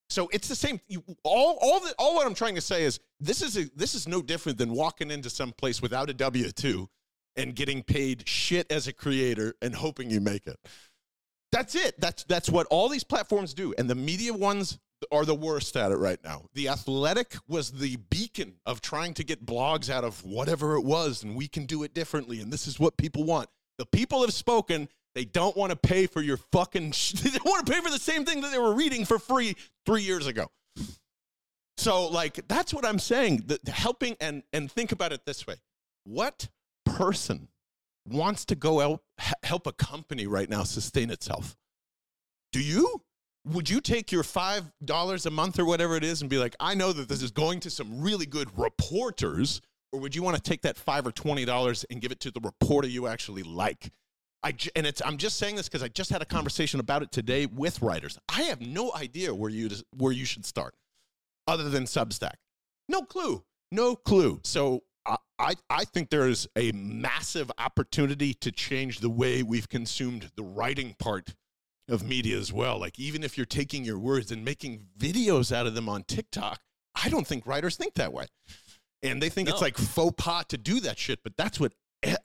So 0.08 0.28
it's 0.32 0.48
the 0.48 0.56
same 0.56 0.80
you, 0.88 1.04
all 1.22 1.56
all 1.60 1.80
the, 1.80 1.94
all 1.98 2.16
what 2.16 2.26
i'm 2.26 2.34
trying 2.34 2.56
to 2.56 2.60
say 2.60 2.82
is 2.82 2.98
this 3.20 3.42
is 3.42 3.56
a, 3.56 3.70
this 3.76 3.94
is 3.94 4.08
no 4.08 4.22
different 4.22 4.58
than 4.58 4.72
walking 4.72 5.10
into 5.10 5.30
some 5.30 5.52
place 5.52 5.80
without 5.80 6.10
a 6.10 6.14
w2 6.14 6.88
and 7.36 7.54
getting 7.54 7.82
paid 7.82 8.28
shit 8.28 8.70
as 8.70 8.88
a 8.88 8.92
creator 8.92 9.54
and 9.62 9.74
hoping 9.74 10.10
you 10.10 10.20
make 10.20 10.46
it. 10.46 10.58
That's 11.52 11.74
it. 11.74 12.00
That's 12.00 12.24
that's 12.24 12.48
what 12.48 12.66
all 12.68 12.88
these 12.88 13.04
platforms 13.04 13.54
do. 13.54 13.74
And 13.78 13.88
the 13.88 13.94
media 13.94 14.32
ones 14.32 14.78
are 15.10 15.24
the 15.24 15.34
worst 15.34 15.76
at 15.76 15.92
it 15.92 15.96
right 15.96 16.22
now. 16.22 16.44
The 16.54 16.68
Athletic 16.68 17.36
was 17.48 17.70
the 17.72 17.96
beacon 17.96 18.56
of 18.66 18.80
trying 18.80 19.14
to 19.14 19.24
get 19.24 19.44
blogs 19.44 19.88
out 19.90 20.04
of 20.04 20.24
whatever 20.24 20.76
it 20.76 20.82
was, 20.82 21.22
and 21.22 21.34
we 21.34 21.48
can 21.48 21.66
do 21.66 21.82
it 21.82 21.94
differently, 21.94 22.40
and 22.40 22.52
this 22.52 22.66
is 22.66 22.78
what 22.78 22.96
people 22.96 23.24
want. 23.24 23.48
The 23.78 23.86
people 23.86 24.20
have 24.20 24.32
spoken. 24.32 24.88
They 25.14 25.24
don't 25.24 25.56
want 25.56 25.70
to 25.70 25.76
pay 25.76 26.06
for 26.06 26.20
your 26.20 26.36
fucking. 26.36 26.92
Sh- 26.92 27.12
they 27.12 27.30
don't 27.30 27.46
want 27.46 27.66
to 27.66 27.72
pay 27.72 27.80
for 27.80 27.90
the 27.90 27.98
same 27.98 28.24
thing 28.24 28.40
that 28.42 28.52
they 28.52 28.58
were 28.58 28.74
reading 28.74 29.04
for 29.04 29.18
free 29.18 29.56
three 29.86 30.02
years 30.02 30.26
ago. 30.26 30.50
So, 31.78 32.08
like, 32.08 32.46
that's 32.46 32.74
what 32.74 32.84
I'm 32.84 32.98
saying. 32.98 33.44
The, 33.46 33.58
the 33.64 33.72
helping 33.72 34.16
and 34.20 34.42
and 34.52 34.70
think 34.70 34.92
about 34.92 35.12
it 35.12 35.24
this 35.24 35.46
way: 35.46 35.56
What 36.04 36.48
person 36.84 37.48
wants 38.06 38.44
to 38.46 38.54
go 38.54 38.80
out 38.80 39.02
help 39.42 39.66
a 39.66 39.72
company 39.72 40.26
right 40.26 40.48
now 40.48 40.62
sustain 40.62 41.10
itself? 41.10 41.56
Do 42.52 42.60
you? 42.60 43.02
Would 43.44 43.70
you 43.70 43.80
take 43.80 44.12
your 44.12 44.22
five 44.22 44.70
dollars 44.84 45.26
a 45.26 45.30
month 45.30 45.58
or 45.58 45.64
whatever 45.64 45.96
it 45.96 46.04
is 46.04 46.20
and 46.20 46.30
be 46.30 46.38
like, 46.38 46.54
I 46.60 46.74
know 46.74 46.92
that 46.92 47.08
this 47.08 47.22
is 47.22 47.30
going 47.30 47.60
to 47.60 47.70
some 47.70 48.00
really 48.00 48.26
good 48.26 48.48
reporters, 48.58 49.60
or 49.92 50.00
would 50.00 50.14
you 50.14 50.22
want 50.22 50.36
to 50.36 50.42
take 50.42 50.62
that 50.62 50.76
five 50.76 51.06
or 51.06 51.12
twenty 51.12 51.44
dollars 51.44 51.84
and 51.90 52.00
give 52.00 52.12
it 52.12 52.20
to 52.20 52.30
the 52.30 52.40
reporter 52.40 52.88
you 52.88 53.06
actually 53.06 53.42
like? 53.42 53.92
I 54.42 54.54
and 54.76 54.86
it's 54.86 55.02
I'm 55.04 55.16
just 55.16 55.36
saying 55.38 55.56
this 55.56 55.68
because 55.68 55.82
I 55.82 55.88
just 55.88 56.10
had 56.10 56.22
a 56.22 56.26
conversation 56.26 56.80
about 56.80 57.02
it 57.02 57.12
today 57.12 57.46
with 57.46 57.82
writers. 57.82 58.18
I 58.28 58.42
have 58.42 58.60
no 58.60 58.92
idea 58.94 59.34
where 59.34 59.50
you 59.50 59.70
where 59.96 60.12
you 60.12 60.24
should 60.24 60.44
start, 60.44 60.74
other 61.46 61.68
than 61.68 61.84
Substack. 61.84 62.34
No 62.88 63.02
clue, 63.02 63.44
no 63.70 63.96
clue. 63.96 64.40
So 64.44 64.82
I, 65.40 65.54
I 65.70 65.84
think 65.84 66.10
there 66.10 66.28
is 66.28 66.46
a 66.54 66.70
massive 66.72 67.50
opportunity 67.58 68.34
to 68.34 68.52
change 68.52 69.00
the 69.00 69.08
way 69.08 69.42
we've 69.42 69.68
consumed 69.68 70.30
the 70.36 70.42
writing 70.42 70.94
part 70.98 71.34
of 71.90 72.02
media 72.02 72.38
as 72.38 72.52
well. 72.52 72.78
Like 72.78 72.98
even 72.98 73.22
if 73.22 73.36
you're 73.36 73.46
taking 73.46 73.84
your 73.84 73.98
words 73.98 74.30
and 74.30 74.44
making 74.44 74.86
videos 74.98 75.54
out 75.54 75.66
of 75.66 75.74
them 75.74 75.88
on 75.88 76.04
TikTok, 76.04 76.60
I 76.94 77.08
don't 77.08 77.26
think 77.26 77.46
writers 77.46 77.76
think 77.76 77.94
that 77.94 78.12
way. 78.12 78.26
And 79.02 79.22
they 79.22 79.28
think 79.28 79.48
no. 79.48 79.54
it's 79.54 79.62
like 79.62 79.78
faux 79.78 80.14
pas 80.16 80.44
to 80.46 80.58
do 80.58 80.80
that 80.80 80.98
shit, 80.98 81.20
but 81.22 81.36
that's 81.36 81.58
what 81.58 81.72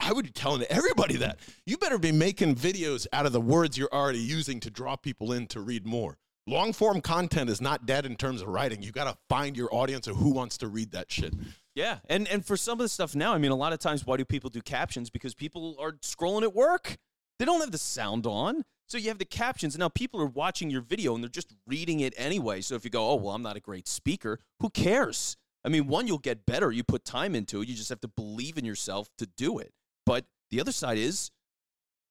I 0.00 0.12
would 0.12 0.26
be 0.26 0.30
telling 0.30 0.62
everybody 0.64 1.16
that. 1.18 1.38
You 1.66 1.76
better 1.76 1.98
be 1.98 2.12
making 2.12 2.54
videos 2.54 3.06
out 3.12 3.26
of 3.26 3.32
the 3.32 3.40
words 3.40 3.76
you're 3.76 3.92
already 3.92 4.18
using 4.18 4.60
to 4.60 4.70
draw 4.70 4.96
people 4.96 5.32
in 5.32 5.46
to 5.48 5.60
read 5.60 5.86
more. 5.86 6.18
Long 6.46 6.72
form 6.72 7.00
content 7.00 7.50
is 7.50 7.60
not 7.60 7.86
dead 7.86 8.06
in 8.06 8.14
terms 8.14 8.40
of 8.40 8.48
writing. 8.48 8.82
You 8.82 8.92
got 8.92 9.10
to 9.10 9.18
find 9.28 9.56
your 9.56 9.68
audience 9.74 10.06
of 10.06 10.16
who 10.16 10.30
wants 10.30 10.56
to 10.58 10.68
read 10.68 10.92
that 10.92 11.10
shit. 11.10 11.34
Yeah, 11.74 11.98
and 12.08 12.28
and 12.28 12.46
for 12.46 12.56
some 12.56 12.78
of 12.78 12.84
the 12.84 12.88
stuff 12.88 13.14
now, 13.16 13.34
I 13.34 13.38
mean, 13.38 13.50
a 13.50 13.56
lot 13.56 13.72
of 13.72 13.80
times, 13.80 14.06
why 14.06 14.16
do 14.16 14.24
people 14.24 14.48
do 14.48 14.62
captions? 14.62 15.10
Because 15.10 15.34
people 15.34 15.76
are 15.80 15.92
scrolling 15.92 16.44
at 16.44 16.54
work. 16.54 16.96
They 17.38 17.44
don't 17.44 17.60
have 17.60 17.72
the 17.72 17.78
sound 17.78 18.26
on. 18.26 18.64
So 18.88 18.98
you 18.98 19.08
have 19.08 19.18
the 19.18 19.24
captions, 19.24 19.74
and 19.74 19.80
now 19.80 19.88
people 19.88 20.20
are 20.20 20.26
watching 20.26 20.70
your 20.70 20.80
video 20.80 21.14
and 21.14 21.22
they're 21.22 21.28
just 21.28 21.52
reading 21.66 22.00
it 22.00 22.14
anyway. 22.16 22.60
So 22.60 22.76
if 22.76 22.84
you 22.84 22.90
go, 22.90 23.10
oh, 23.10 23.16
well, 23.16 23.34
I'm 23.34 23.42
not 23.42 23.56
a 23.56 23.60
great 23.60 23.88
speaker, 23.88 24.38
who 24.60 24.70
cares? 24.70 25.36
I 25.64 25.68
mean, 25.68 25.88
one, 25.88 26.06
you'll 26.06 26.18
get 26.18 26.46
better. 26.46 26.70
You 26.70 26.84
put 26.84 27.04
time 27.04 27.34
into 27.34 27.60
it. 27.60 27.68
You 27.68 27.74
just 27.74 27.88
have 27.88 28.00
to 28.02 28.08
believe 28.08 28.56
in 28.56 28.64
yourself 28.64 29.08
to 29.18 29.26
do 29.26 29.58
it. 29.58 29.72
But 30.04 30.24
the 30.52 30.60
other 30.60 30.70
side 30.70 30.98
is 30.98 31.32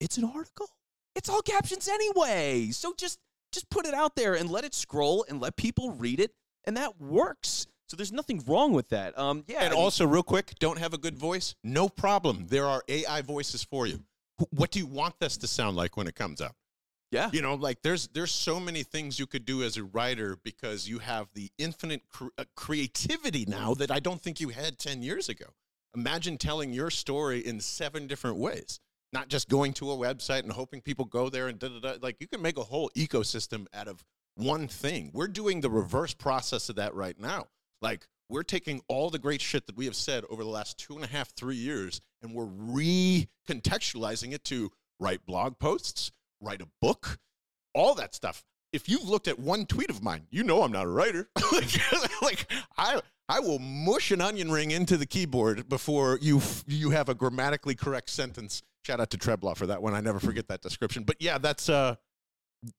it's 0.02 0.18
an 0.18 0.26
article. 0.26 0.68
It's 1.16 1.30
all 1.30 1.42
captions 1.42 1.88
anyway. 1.88 2.70
So 2.72 2.94
just 2.98 3.20
just 3.54 3.70
put 3.70 3.88
it 3.88 3.94
out 3.94 4.18
there 4.18 4.36
and 4.36 4.50
let 4.50 4.66
it 4.66 4.74
scroll 4.74 5.26
and 5.30 5.40
let 5.40 5.56
people 5.56 5.92
read 5.92 6.20
it, 6.20 6.34
and 6.66 6.76
that 6.76 7.00
works. 7.00 7.68
So 7.88 7.96
there's 7.96 8.12
nothing 8.12 8.44
wrong 8.46 8.74
with 8.74 8.90
that. 8.90 9.18
Um, 9.18 9.46
yeah. 9.48 9.60
And 9.60 9.68
I 9.68 9.70
mean, 9.70 9.80
also, 9.80 10.06
real 10.06 10.24
quick, 10.24 10.56
don't 10.60 10.80
have 10.80 10.94
a 10.94 10.98
good 10.98 11.18
voice? 11.18 11.56
No 11.64 11.88
problem. 11.88 12.48
There 12.50 12.66
are 12.66 12.84
AI 12.90 13.22
voices 13.22 13.64
for 13.64 13.88
you. 13.88 14.02
What 14.50 14.72
do 14.72 14.80
you 14.80 14.88
want 14.88 15.20
this 15.22 15.38
to 15.38 15.48
sound 15.48 15.78
like 15.78 15.96
when 15.96 16.08
it 16.08 16.16
comes 16.16 16.42
out? 16.42 16.56
Yeah. 17.12 17.30
You 17.32 17.42
know, 17.42 17.56
like 17.56 17.82
there's 17.82 18.08
there's 18.10 18.32
so 18.32 18.60
many 18.60 18.84
things 18.84 19.20
you 19.20 19.28
could 19.28 19.46
do 19.46 19.64
as 19.64 19.78
a 19.78 19.84
writer 19.84 20.38
because 20.44 20.88
you 20.88 21.00
have 21.00 21.28
the 21.34 21.52
infinite 21.58 22.02
cre- 22.10 22.28
uh, 22.38 22.46
creativity 22.56 23.46
now 23.48 23.74
that 23.76 23.92
I 23.92 24.00
don't 24.00 24.22
think 24.22 24.40
you 24.40 24.50
had 24.50 24.78
10 24.78 25.02
years 25.02 25.30
ago. 25.30 25.46
Imagine 25.96 26.38
telling 26.38 26.74
your 26.74 26.90
story 26.90 27.40
in 27.40 27.62
seven 27.62 28.08
different 28.08 28.38
ways, 28.38 28.80
not 29.14 29.30
just 29.30 29.48
going 29.48 29.72
to 29.74 29.92
a 29.92 29.96
website 29.96 30.44
and 30.44 30.52
hoping 30.52 30.82
people 30.82 31.06
go 31.06 31.30
there 31.30 31.48
and 31.48 31.58
da 31.58 31.70
da 31.70 31.80
da. 31.80 31.94
Like 32.02 32.18
you 32.20 32.28
can 32.28 32.42
make 32.42 32.58
a 32.58 32.64
whole 32.64 32.90
ecosystem 32.96 33.66
out 33.74 33.88
of 33.88 34.04
one 34.36 34.68
thing. 34.68 35.12
We're 35.14 35.28
doing 35.28 35.62
the 35.62 35.70
reverse 35.70 36.14
process 36.14 36.68
of 36.70 36.76
that 36.76 36.94
right 36.94 37.18
now. 37.20 37.46
Like 37.82 38.08
we're 38.30 38.44
taking 38.44 38.82
all 38.88 39.10
the 39.10 39.20
great 39.20 39.42
shit 39.42 39.68
that 39.68 39.78
we 39.78 39.86
have 39.86 39.96
said 39.96 40.24
over 40.30 40.44
the 40.44 40.50
last 40.50 40.78
two 40.78 40.96
and 40.96 41.04
a 41.04 41.08
half, 41.08 41.30
three 41.30 41.56
years, 41.56 42.02
and 42.22 42.34
we're 42.34 42.46
recontextualizing 42.46 44.34
it 44.34 44.44
to 44.46 44.72
write 45.00 45.26
blog 45.26 45.60
posts, 45.60 46.12
write 46.46 46.62
a 46.62 46.68
book, 46.82 47.18
all 47.74 47.96
that 47.96 48.16
stuff. 48.16 48.44
If 48.72 48.90
you've 48.90 49.08
looked 49.08 49.28
at 49.28 49.40
one 49.40 49.66
tweet 49.66 49.90
of 49.90 50.04
mine, 50.04 50.28
you 50.30 50.44
know 50.44 50.64
I'm 50.64 50.72
not 50.72 50.86
a 50.86 50.90
writer. 50.90 51.30
like, 51.52 51.92
like 52.22 52.52
I 52.78 53.02
I 53.28 53.40
will 53.40 53.60
mush 53.60 54.12
an 54.12 54.22
onion 54.22 54.52
ring 54.52 54.72
into 54.72 54.98
the 54.98 55.06
keyboard 55.06 55.68
before 55.68 56.20
you 56.22 56.42
you 56.68 56.92
have 56.92 57.10
a 57.10 57.16
grammatically 57.16 57.76
correct 57.76 58.10
sentence. 58.10 58.62
Shout 58.86 59.00
out 59.00 59.10
to 59.12 59.18
Treblaw 59.18 59.58
for 59.58 59.68
that 59.68 59.82
one. 59.82 59.94
I 59.94 60.02
never 60.02 60.20
forget 60.20 60.48
that 60.50 60.62
description. 60.62 61.04
But 61.04 61.16
yeah, 61.20 61.38
that's 61.38 61.70
uh 61.70 61.96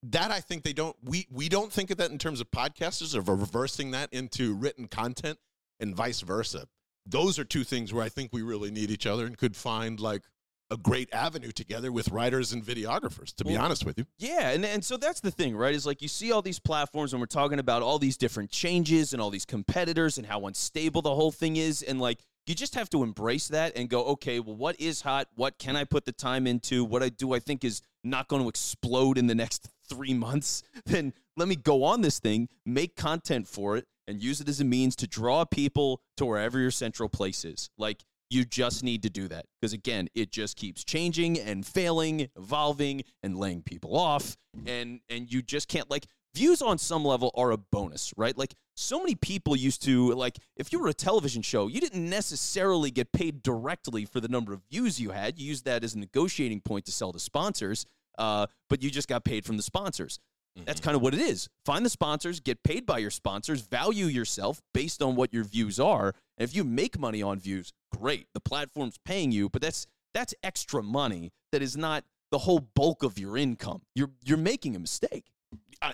that 0.02 0.30
I 0.30 0.40
think 0.40 0.62
they 0.62 0.72
don't 0.72 0.96
we 1.02 1.26
we 1.30 1.48
don't 1.48 1.72
think 1.72 1.90
of 1.90 1.96
that 1.98 2.10
in 2.10 2.18
terms 2.18 2.40
of 2.40 2.50
podcasters 2.50 3.14
of 3.14 3.28
reversing 3.28 3.92
that 3.92 4.12
into 4.12 4.54
written 4.54 4.88
content 4.88 5.38
and 5.80 5.94
vice 5.94 6.20
versa. 6.20 6.66
Those 7.06 7.38
are 7.38 7.44
two 7.44 7.64
things 7.64 7.92
where 7.92 8.04
I 8.04 8.08
think 8.08 8.32
we 8.32 8.42
really 8.42 8.70
need 8.70 8.90
each 8.90 9.06
other 9.06 9.26
and 9.26 9.36
could 9.38 9.56
find 9.56 9.98
like 10.00 10.22
a 10.70 10.76
great 10.76 11.12
avenue 11.12 11.52
together 11.52 11.92
with 11.92 12.08
writers 12.10 12.52
and 12.52 12.64
videographers 12.64 13.34
to 13.34 13.44
be 13.44 13.52
well, 13.52 13.64
honest 13.64 13.84
with 13.84 13.98
you. 13.98 14.06
yeah 14.18 14.50
and, 14.50 14.64
and 14.64 14.84
so 14.84 14.96
that's 14.96 15.20
the 15.20 15.30
thing 15.30 15.56
right? 15.56 15.74
Is 15.74 15.86
like 15.86 16.02
you 16.02 16.08
see 16.08 16.32
all 16.32 16.42
these 16.42 16.58
platforms 16.58 17.12
and 17.12 17.20
we're 17.20 17.26
talking 17.26 17.58
about 17.58 17.82
all 17.82 17.98
these 17.98 18.16
different 18.16 18.50
changes 18.50 19.12
and 19.12 19.22
all 19.22 19.30
these 19.30 19.44
competitors 19.44 20.18
and 20.18 20.26
how 20.26 20.46
unstable 20.46 21.02
the 21.02 21.14
whole 21.14 21.30
thing 21.32 21.56
is 21.56 21.82
and 21.82 22.00
like 22.00 22.18
you 22.46 22.54
just 22.54 22.74
have 22.76 22.88
to 22.90 23.02
embrace 23.02 23.48
that 23.48 23.76
and 23.76 23.88
go 23.88 24.04
okay 24.04 24.40
well 24.40 24.56
what 24.56 24.78
is 24.80 25.02
hot? 25.02 25.28
What 25.34 25.58
can 25.58 25.76
i 25.76 25.84
put 25.84 26.04
the 26.04 26.12
time 26.12 26.46
into? 26.46 26.84
What 26.84 27.02
i 27.02 27.08
do 27.08 27.32
i 27.32 27.38
think 27.38 27.64
is 27.64 27.82
not 28.02 28.28
going 28.28 28.42
to 28.42 28.48
explode 28.48 29.18
in 29.18 29.26
the 29.26 29.34
next 29.34 29.68
three 29.88 30.14
months? 30.14 30.62
Then 30.86 31.12
let 31.36 31.48
me 31.48 31.56
go 31.56 31.84
on 31.84 32.00
this 32.00 32.18
thing 32.18 32.48
make 32.64 32.96
content 32.96 33.46
for 33.46 33.76
it 33.76 33.86
and 34.08 34.22
use 34.22 34.40
it 34.40 34.48
as 34.48 34.60
a 34.60 34.64
means 34.64 34.96
to 34.96 35.06
draw 35.06 35.44
people 35.44 36.00
to 36.16 36.24
wherever 36.24 36.58
your 36.58 36.70
central 36.70 37.08
place 37.08 37.44
is. 37.44 37.70
Like 37.76 38.04
you 38.30 38.44
just 38.44 38.82
need 38.82 39.02
to 39.02 39.10
do 39.10 39.28
that 39.28 39.46
because 39.60 39.72
again, 39.72 40.08
it 40.14 40.30
just 40.30 40.56
keeps 40.56 40.84
changing 40.84 41.38
and 41.38 41.64
failing, 41.64 42.28
evolving, 42.36 43.02
and 43.22 43.36
laying 43.36 43.62
people 43.62 43.96
off, 43.96 44.36
and 44.66 45.00
and 45.08 45.32
you 45.32 45.42
just 45.42 45.68
can't 45.68 45.90
like 45.90 46.06
views 46.34 46.60
on 46.60 46.76
some 46.76 47.04
level 47.04 47.30
are 47.34 47.50
a 47.50 47.56
bonus, 47.56 48.12
right? 48.16 48.36
Like 48.36 48.54
so 48.74 48.98
many 48.98 49.14
people 49.14 49.56
used 49.56 49.82
to 49.84 50.12
like 50.12 50.38
if 50.56 50.72
you 50.72 50.78
were 50.78 50.88
a 50.88 50.94
television 50.94 51.42
show, 51.42 51.66
you 51.68 51.80
didn't 51.80 52.08
necessarily 52.08 52.90
get 52.90 53.12
paid 53.12 53.42
directly 53.42 54.04
for 54.04 54.20
the 54.20 54.28
number 54.28 54.52
of 54.52 54.60
views 54.70 55.00
you 55.00 55.10
had. 55.10 55.38
You 55.38 55.46
used 55.46 55.64
that 55.64 55.82
as 55.82 55.94
a 55.94 55.98
negotiating 55.98 56.60
point 56.60 56.84
to 56.86 56.92
sell 56.92 57.12
to 57.12 57.18
sponsors, 57.18 57.86
uh, 58.18 58.46
but 58.68 58.82
you 58.82 58.90
just 58.90 59.08
got 59.08 59.24
paid 59.24 59.44
from 59.44 59.56
the 59.56 59.62
sponsors. 59.62 60.18
That's 60.64 60.80
mm-hmm. 60.80 60.84
kind 60.86 60.96
of 60.96 61.02
what 61.02 61.12
it 61.12 61.20
is. 61.20 61.48
Find 61.64 61.84
the 61.84 61.90
sponsors, 61.90 62.40
get 62.40 62.62
paid 62.62 62.86
by 62.86 62.98
your 62.98 63.10
sponsors, 63.10 63.60
value 63.60 64.06
yourself 64.06 64.62
based 64.72 65.02
on 65.02 65.14
what 65.14 65.32
your 65.32 65.44
views 65.44 65.78
are. 65.78 66.14
And 66.38 66.48
if 66.48 66.54
you 66.54 66.64
make 66.64 66.98
money 66.98 67.22
on 67.22 67.38
views, 67.38 67.72
great. 67.96 68.26
The 68.34 68.40
platform's 68.40 68.98
paying 69.04 69.32
you, 69.32 69.48
but 69.48 69.62
that's 69.62 69.86
that's 70.14 70.34
extra 70.42 70.82
money 70.82 71.32
that 71.52 71.62
is 71.62 71.76
not 71.76 72.04
the 72.30 72.38
whole 72.38 72.60
bulk 72.74 73.02
of 73.02 73.18
your 73.18 73.36
income. 73.36 73.82
You're 73.94 74.10
you're 74.24 74.38
making 74.38 74.76
a 74.76 74.78
mistake. 74.78 75.26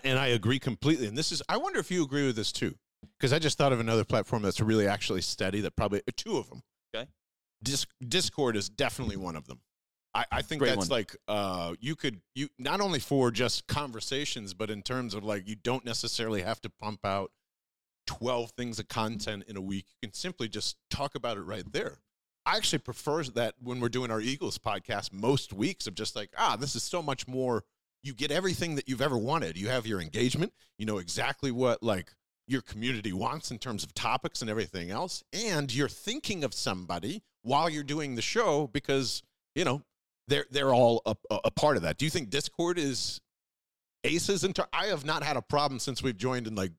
And 0.04 0.18
I 0.18 0.28
agree 0.28 0.58
completely. 0.58 1.06
And 1.06 1.16
this 1.18 1.32
is 1.32 1.42
I 1.48 1.56
wonder 1.56 1.78
if 1.78 1.90
you 1.90 2.02
agree 2.02 2.26
with 2.26 2.36
this 2.36 2.52
too. 2.52 2.74
because 3.18 3.32
I 3.32 3.38
just 3.38 3.58
thought 3.58 3.72
of 3.72 3.80
another 3.80 4.04
platform 4.04 4.42
that's 4.42 4.60
really 4.60 4.86
actually 4.86 5.22
steady. 5.22 5.60
That 5.60 5.76
probably 5.76 6.00
uh, 6.00 6.12
two 6.16 6.36
of 6.36 6.48
them. 6.48 6.62
Okay. 6.94 7.08
Dis- 7.62 7.86
Discord 8.06 8.56
is 8.56 8.68
definitely 8.68 9.16
one 9.16 9.36
of 9.36 9.46
them. 9.46 9.60
I, 10.14 10.24
I 10.30 10.42
think 10.42 10.58
Great 10.60 10.70
that's 10.70 10.88
one. 10.90 10.98
like 10.98 11.16
uh, 11.26 11.74
you 11.80 11.96
could 11.96 12.20
you 12.34 12.48
not 12.58 12.80
only 12.80 12.98
for 12.98 13.30
just 13.30 13.66
conversations, 13.66 14.54
but 14.54 14.70
in 14.70 14.82
terms 14.82 15.14
of 15.14 15.24
like 15.24 15.48
you 15.48 15.56
don't 15.56 15.84
necessarily 15.84 16.42
have 16.42 16.60
to 16.62 16.70
pump 16.70 17.04
out 17.04 17.30
twelve 18.18 18.50
things 18.52 18.78
of 18.78 18.88
content 18.88 19.44
in 19.48 19.56
a 19.56 19.60
week. 19.60 19.86
You 20.00 20.08
can 20.08 20.14
simply 20.14 20.48
just 20.48 20.76
talk 20.90 21.14
about 21.14 21.36
it 21.36 21.42
right 21.42 21.64
there. 21.72 21.98
I 22.44 22.56
actually 22.56 22.80
prefer 22.80 23.22
that 23.24 23.54
when 23.62 23.78
we're 23.80 23.88
doing 23.88 24.10
our 24.10 24.20
Eagles 24.20 24.58
podcast 24.58 25.12
most 25.12 25.52
weeks 25.52 25.86
of 25.86 25.94
just 25.94 26.16
like, 26.16 26.30
ah, 26.36 26.56
this 26.56 26.74
is 26.74 26.82
so 26.82 27.00
much 27.02 27.28
more. 27.28 27.64
You 28.02 28.14
get 28.14 28.32
everything 28.32 28.74
that 28.74 28.88
you've 28.88 29.00
ever 29.00 29.16
wanted. 29.16 29.56
You 29.56 29.68
have 29.68 29.86
your 29.86 30.00
engagement. 30.00 30.52
You 30.76 30.86
know 30.86 30.98
exactly 30.98 31.52
what 31.52 31.82
like 31.82 32.12
your 32.48 32.62
community 32.62 33.12
wants 33.12 33.52
in 33.52 33.58
terms 33.58 33.84
of 33.84 33.94
topics 33.94 34.40
and 34.40 34.50
everything 34.50 34.90
else. 34.90 35.22
And 35.32 35.72
you're 35.72 35.88
thinking 35.88 36.42
of 36.42 36.52
somebody 36.52 37.22
while 37.42 37.70
you're 37.70 37.84
doing 37.84 38.16
the 38.16 38.22
show 38.22 38.66
because, 38.72 39.22
you 39.54 39.64
know, 39.64 39.82
they're 40.26 40.46
they're 40.50 40.74
all 40.74 41.02
a, 41.06 41.14
a 41.44 41.50
part 41.50 41.76
of 41.76 41.84
that. 41.84 41.98
Do 41.98 42.04
you 42.04 42.10
think 42.10 42.30
Discord 42.30 42.78
is 42.78 43.20
aces 44.02 44.42
in 44.42 44.52
ter- 44.52 44.66
I 44.72 44.86
have 44.86 45.04
not 45.04 45.22
had 45.22 45.36
a 45.36 45.42
problem 45.42 45.78
since 45.78 46.02
we've 46.02 46.16
joined 46.16 46.48
in 46.48 46.56
like 46.56 46.72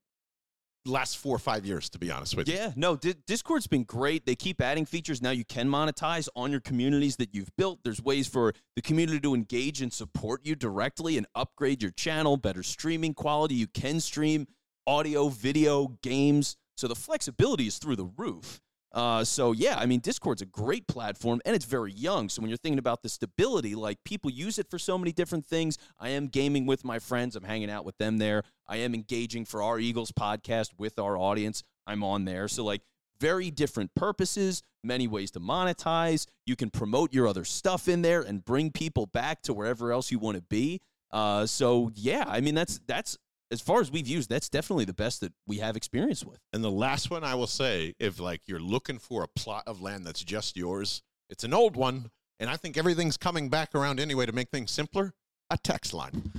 last 0.85 1.17
four 1.17 1.35
or 1.35 1.39
five 1.39 1.65
years, 1.65 1.89
to 1.89 1.99
be 1.99 2.11
honest 2.11 2.35
with 2.35 2.47
you. 2.47 2.55
Yeah, 2.55 2.71
no, 2.75 2.95
Di- 2.95 3.15
Discord's 3.25 3.67
been 3.67 3.83
great. 3.83 4.25
They 4.25 4.35
keep 4.35 4.61
adding 4.61 4.85
features. 4.85 5.21
Now 5.21 5.31
you 5.31 5.45
can 5.45 5.69
monetize 5.69 6.27
on 6.35 6.51
your 6.51 6.59
communities 6.59 7.15
that 7.17 7.33
you've 7.33 7.55
built. 7.57 7.79
There's 7.83 8.01
ways 8.01 8.27
for 8.27 8.53
the 8.75 8.81
community 8.81 9.19
to 9.21 9.33
engage 9.33 9.81
and 9.81 9.93
support 9.93 10.45
you 10.45 10.55
directly 10.55 11.17
and 11.17 11.25
upgrade 11.35 11.81
your 11.81 11.91
channel, 11.91 12.37
better 12.37 12.63
streaming 12.63 13.13
quality. 13.13 13.55
You 13.55 13.67
can 13.67 13.99
stream 13.99 14.47
audio, 14.85 15.29
video, 15.29 15.97
games. 16.01 16.57
So 16.75 16.87
the 16.87 16.95
flexibility 16.95 17.67
is 17.67 17.77
through 17.77 17.95
the 17.95 18.09
roof. 18.17 18.59
Uh, 18.93 19.23
so 19.23 19.51
yeah, 19.51 19.75
I 19.77 19.85
mean, 19.85 20.00
Discord's 20.00 20.41
a 20.41 20.45
great 20.45 20.88
platform 20.88 21.41
and 21.45 21.55
it's 21.55 21.65
very 21.65 21.91
young. 21.91 22.29
So 22.29 22.41
when 22.41 22.50
you're 22.50 22.57
thinking 22.57 22.79
about 22.79 23.01
the 23.01 23.09
stability, 23.09 23.73
like 23.73 24.03
people 24.03 24.29
use 24.29 24.59
it 24.59 24.69
for 24.69 24.77
so 24.77 24.97
many 24.97 25.12
different 25.12 25.45
things. 25.45 25.77
I 26.00 26.09
am 26.09 26.27
gaming 26.27 26.65
with 26.65 26.85
my 26.85 27.00
friends. 27.00 27.35
I'm 27.35 27.43
hanging 27.43 27.71
out 27.71 27.85
with 27.85 27.97
them 27.97 28.17
there. 28.17 28.43
I 28.67 28.77
am 28.77 28.93
engaging 28.93 29.45
for 29.45 29.63
our 29.63 29.79
Eagles 29.79 30.12
podcast 30.12 30.69
with 30.77 31.00
our 31.00 31.17
audience. 31.17 31.63
I'm 31.88 32.03
on 32.03 32.25
there. 32.25 32.47
So 32.47 32.63
like 32.63 32.81
very 33.19 33.50
different 33.50 33.95
purposes, 33.95 34.62
many 34.83 35.07
ways 35.07 35.31
to 35.31 35.39
monetize. 35.39 36.27
You 36.45 36.55
can 36.55 36.69
promote 36.69 37.13
your 37.13 37.27
other 37.27 37.45
stuff 37.45 37.88
in 37.88 38.03
there 38.03 38.21
and 38.21 38.45
bring 38.45 38.71
people 38.71 39.07
back 39.07 39.41
to 39.43 39.53
wherever 39.53 39.91
else 39.91 40.12
you 40.12 40.19
want 40.19 40.38
to 40.38 40.43
be. 40.43 40.81
Uh, 41.09 41.45
so 41.45 41.91
yeah, 41.95 42.25
I 42.27 42.41
mean 42.41 42.55
that's 42.55 42.79
that's 42.88 43.17
as 43.53 43.62
far 43.62 43.79
as 43.79 43.91
we've 43.91 44.07
used, 44.07 44.29
that's 44.29 44.50
definitely 44.50 44.86
the 44.86 44.93
best 44.93 45.22
that 45.22 45.31
we 45.48 45.60
have 45.60 45.77
experience 45.77 46.25
with. 46.25 46.39
And 46.51 46.63
the 46.63 46.72
last 46.72 47.12
one 47.12 47.24
I 47.24 47.36
will 47.36 47.48
say, 47.48 47.93
if 48.00 48.19
like 48.19 48.41
you're 48.48 48.60
looking 48.60 48.98
for 48.98 49.24
a 49.24 49.27
plot 49.27 49.63
of 49.67 49.79
land 49.79 50.05
that's 50.05 50.24
just 50.24 50.57
yours, 50.57 51.03
it's 51.29 51.43
an 51.43 51.53
old 51.53 51.75
one, 51.75 52.10
and 52.39 52.50
I 52.50 52.57
think 52.57 52.77
everything's 52.77 53.15
coming 53.15 53.50
back 53.50 53.75
around 53.75 54.00
anyway 54.00 54.25
to 54.25 54.33
make 54.33 54.50
things 54.50 54.72
simpler. 54.72 55.13
A 55.50 55.57
text 55.57 55.93
line, 55.93 56.31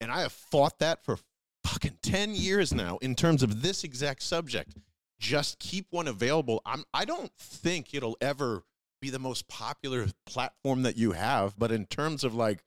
and 0.00 0.12
I 0.12 0.20
have 0.20 0.32
fought 0.32 0.78
that 0.78 1.04
for 1.04 1.18
fucking 1.64 1.98
ten 2.00 2.34
years 2.34 2.72
now 2.72 2.98
in 2.98 3.16
terms 3.16 3.42
of 3.42 3.62
this 3.62 3.82
exact 3.82 4.22
subject. 4.22 4.76
Just 5.18 5.58
keep 5.58 5.86
one 5.90 6.06
available. 6.06 6.62
I'm. 6.64 6.84
I 6.94 7.04
don't 7.04 7.32
think 7.38 7.92
it'll 7.92 8.16
ever 8.20 8.62
be 9.00 9.10
the 9.10 9.18
most 9.18 9.48
popular 9.48 10.06
platform 10.26 10.82
that 10.82 10.96
you 10.96 11.12
have, 11.12 11.58
but 11.58 11.72
in 11.72 11.86
terms 11.86 12.22
of 12.22 12.34
like 12.34 12.62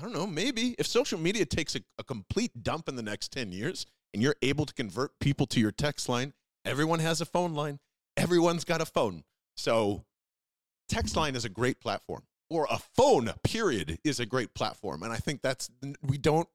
I 0.00 0.02
don't 0.02 0.14
know, 0.14 0.26
maybe 0.26 0.74
if 0.78 0.86
social 0.86 1.18
media 1.18 1.44
takes 1.44 1.76
a, 1.76 1.80
a, 1.98 2.04
complete 2.04 2.62
dump 2.62 2.88
in 2.88 2.96
the 2.96 3.02
next 3.02 3.32
10 3.32 3.52
years 3.52 3.84
and 4.14 4.22
you're 4.22 4.36
able 4.40 4.64
to 4.64 4.72
convert 4.72 5.18
people 5.20 5.46
to 5.48 5.60
your 5.60 5.72
text 5.72 6.08
line, 6.08 6.32
everyone 6.64 7.00
has 7.00 7.20
a 7.20 7.26
phone 7.26 7.52
line, 7.52 7.78
everyone's 8.16 8.64
got 8.64 8.80
a 8.80 8.86
phone. 8.86 9.24
So, 9.58 10.04
text 10.88 11.16
line 11.16 11.36
is 11.36 11.44
a 11.44 11.50
great 11.50 11.80
platform, 11.80 12.22
or 12.48 12.66
a 12.70 12.78
phone, 12.96 13.30
period, 13.44 13.98
is 14.02 14.20
a 14.20 14.26
great 14.26 14.54
platform. 14.54 15.02
And 15.02 15.12
I 15.12 15.16
think 15.16 15.42
that's, 15.42 15.70
we 16.02 16.16
don't, 16.16 16.48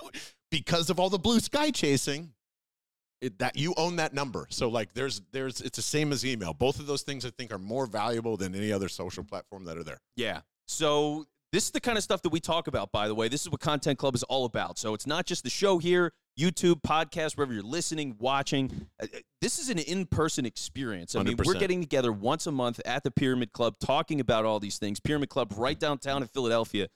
because 0.50 0.90
of 0.90 0.98
all 0.98 1.08
the 1.08 1.20
blue 1.20 1.38
sky 1.38 1.70
chasing, 1.70 2.32
it, 3.20 3.38
that 3.38 3.56
you 3.56 3.74
own 3.76 3.96
that 3.96 4.12
number. 4.12 4.46
So 4.50 4.68
like 4.68 4.94
there's 4.94 5.22
there's 5.32 5.60
it's 5.60 5.76
the 5.76 5.82
same 5.82 6.12
as 6.12 6.24
email. 6.24 6.54
Both 6.54 6.78
of 6.78 6.86
those 6.86 7.02
things 7.02 7.24
I 7.24 7.30
think 7.30 7.52
are 7.52 7.58
more 7.58 7.86
valuable 7.86 8.36
than 8.36 8.54
any 8.54 8.72
other 8.72 8.88
social 8.88 9.24
platform 9.24 9.64
that 9.64 9.76
are 9.76 9.82
there. 9.82 10.00
Yeah. 10.16 10.42
So 10.66 11.26
this 11.52 11.64
is 11.64 11.70
the 11.70 11.80
kind 11.80 11.96
of 11.96 12.04
stuff 12.04 12.22
that 12.22 12.28
we 12.28 12.40
talk 12.40 12.66
about, 12.66 12.92
by 12.92 13.08
the 13.08 13.14
way. 13.14 13.28
This 13.28 13.42
is 13.42 13.50
what 13.50 13.60
Content 13.60 13.98
Club 13.98 14.14
is 14.14 14.22
all 14.24 14.44
about. 14.44 14.78
So 14.78 14.92
it's 14.94 15.06
not 15.06 15.24
just 15.26 15.44
the 15.44 15.50
show 15.50 15.78
here, 15.78 16.12
YouTube, 16.38 16.82
podcast, 16.82 17.36
wherever 17.36 17.52
you're 17.54 17.62
listening, 17.62 18.16
watching. 18.18 18.86
Uh, 19.02 19.06
This 19.40 19.58
is 19.58 19.70
an 19.70 19.78
in 19.78 20.06
person 20.06 20.44
experience. 20.44 21.14
I 21.14 21.22
mean, 21.22 21.36
we're 21.46 21.54
getting 21.60 21.80
together 21.80 22.12
once 22.12 22.46
a 22.46 22.52
month 22.52 22.80
at 22.84 23.02
the 23.02 23.10
Pyramid 23.10 23.52
Club 23.52 23.76
talking 23.80 24.20
about 24.20 24.44
all 24.44 24.60
these 24.60 24.78
things. 24.78 25.00
Pyramid 25.00 25.30
Club 25.30 25.54
right 25.56 25.78
downtown 25.78 26.22
in 26.22 26.28
Philadelphia. 26.28 26.88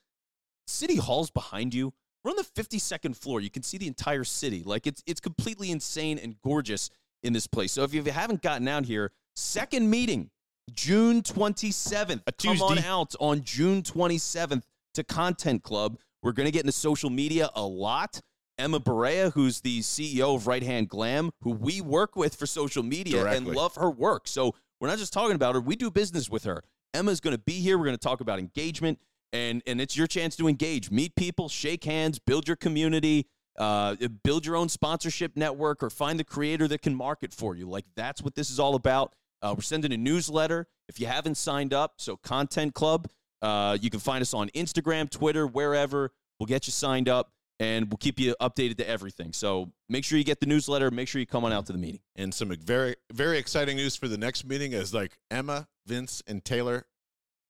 City 0.66 0.96
Hall's 0.96 1.30
behind 1.30 1.72
you. 1.74 1.92
We're 2.22 2.30
on 2.32 2.36
the 2.36 2.62
52nd 2.62 3.16
floor. 3.16 3.40
You 3.40 3.50
can 3.50 3.62
see 3.62 3.78
the 3.78 3.88
entire 3.88 4.24
city. 4.24 4.62
Like 4.64 4.86
it's 4.86 5.02
it's 5.06 5.20
completely 5.20 5.70
insane 5.70 6.18
and 6.18 6.36
gorgeous 6.42 6.90
in 7.22 7.32
this 7.32 7.46
place. 7.46 7.72
So 7.72 7.82
if 7.82 7.94
you 7.94 8.02
haven't 8.04 8.42
gotten 8.42 8.68
out 8.68 8.84
here, 8.84 9.12
second 9.34 9.90
meeting, 9.90 10.30
June 10.72 11.22
27th. 11.22 12.22
A 12.26 12.32
Come 12.32 12.62
on 12.62 12.78
out 12.78 13.14
on 13.20 13.42
June 13.42 13.82
27th 13.82 14.62
to 14.94 15.04
Content 15.04 15.62
Club. 15.62 15.98
We're 16.22 16.32
going 16.32 16.46
to 16.46 16.52
get 16.52 16.60
into 16.60 16.72
social 16.72 17.10
media 17.10 17.50
a 17.54 17.62
lot. 17.62 18.20
Emma 18.58 18.78
Berea, 18.78 19.30
who's 19.30 19.60
the 19.60 19.80
CEO 19.80 20.36
of 20.36 20.46
Right 20.46 20.62
Hand 20.62 20.88
Glam, 20.88 21.30
who 21.42 21.50
we 21.50 21.80
work 21.80 22.16
with 22.16 22.34
for 22.34 22.46
social 22.46 22.82
media 22.82 23.26
and 23.26 23.46
love 23.46 23.74
her 23.76 23.90
work. 23.90 24.28
So 24.28 24.54
we're 24.80 24.88
not 24.88 24.98
just 24.98 25.12
talking 25.12 25.34
about 25.34 25.54
her, 25.54 25.60
we 25.60 25.74
do 25.74 25.90
business 25.90 26.28
with 26.28 26.44
her. 26.44 26.62
Emma's 26.94 27.20
going 27.20 27.34
to 27.34 27.42
be 27.42 27.54
here. 27.54 27.78
We're 27.78 27.86
going 27.86 27.96
to 27.96 28.02
talk 28.02 28.20
about 28.20 28.38
engagement, 28.38 28.98
and, 29.32 29.62
and 29.66 29.80
it's 29.80 29.96
your 29.96 30.06
chance 30.06 30.36
to 30.36 30.46
engage, 30.48 30.90
meet 30.90 31.16
people, 31.16 31.48
shake 31.48 31.84
hands, 31.84 32.18
build 32.18 32.46
your 32.46 32.56
community, 32.56 33.26
uh, 33.58 33.96
build 34.22 34.44
your 34.44 34.56
own 34.56 34.68
sponsorship 34.68 35.34
network, 35.34 35.82
or 35.82 35.88
find 35.88 36.20
the 36.20 36.24
creator 36.24 36.68
that 36.68 36.82
can 36.82 36.94
market 36.94 37.32
for 37.32 37.56
you. 37.56 37.68
Like 37.68 37.86
that's 37.96 38.22
what 38.22 38.34
this 38.34 38.50
is 38.50 38.60
all 38.60 38.74
about. 38.74 39.14
Uh, 39.42 39.54
we're 39.56 39.62
sending 39.62 39.92
a 39.92 39.96
newsletter. 39.96 40.68
If 40.88 41.00
you 41.00 41.06
haven't 41.06 41.36
signed 41.36 41.74
up, 41.74 41.94
so 41.98 42.16
Content 42.16 42.74
Club, 42.74 43.08
uh, 43.40 43.76
you 43.80 43.90
can 43.90 44.00
find 44.00 44.22
us 44.22 44.34
on 44.34 44.48
Instagram, 44.50 45.10
Twitter, 45.10 45.46
wherever. 45.46 46.12
We'll 46.38 46.46
get 46.46 46.66
you 46.66 46.72
signed 46.72 47.08
up 47.08 47.32
and 47.58 47.90
we'll 47.90 47.98
keep 47.98 48.18
you 48.18 48.34
updated 48.40 48.76
to 48.78 48.88
everything. 48.88 49.32
So 49.32 49.72
make 49.88 50.04
sure 50.04 50.18
you 50.18 50.24
get 50.24 50.40
the 50.40 50.46
newsletter. 50.46 50.90
Make 50.90 51.08
sure 51.08 51.20
you 51.20 51.26
come 51.26 51.44
on 51.44 51.52
out 51.52 51.66
to 51.66 51.72
the 51.72 51.78
meeting. 51.78 52.00
And 52.16 52.32
some 52.32 52.50
very 52.50 52.96
very 53.12 53.38
exciting 53.38 53.76
news 53.76 53.96
for 53.96 54.08
the 54.08 54.18
next 54.18 54.44
meeting 54.44 54.72
is 54.72 54.92
like 54.94 55.18
Emma, 55.30 55.68
Vince, 55.86 56.22
and 56.26 56.44
Taylor 56.44 56.86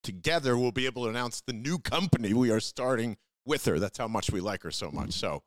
together 0.03 0.57
will 0.57 0.71
be 0.71 0.85
able 0.85 1.03
to 1.03 1.09
announce 1.09 1.41
the 1.41 1.53
new 1.53 1.79
company 1.79 2.33
we 2.33 2.51
are 2.51 2.59
starting 2.59 3.17
with 3.45 3.65
her. 3.65 3.79
That's 3.79 3.97
how 3.97 4.07
much 4.07 4.31
we 4.31 4.41
like 4.41 4.63
her 4.63 4.71
so 4.71 4.91
much. 4.91 5.13
So 5.13 5.43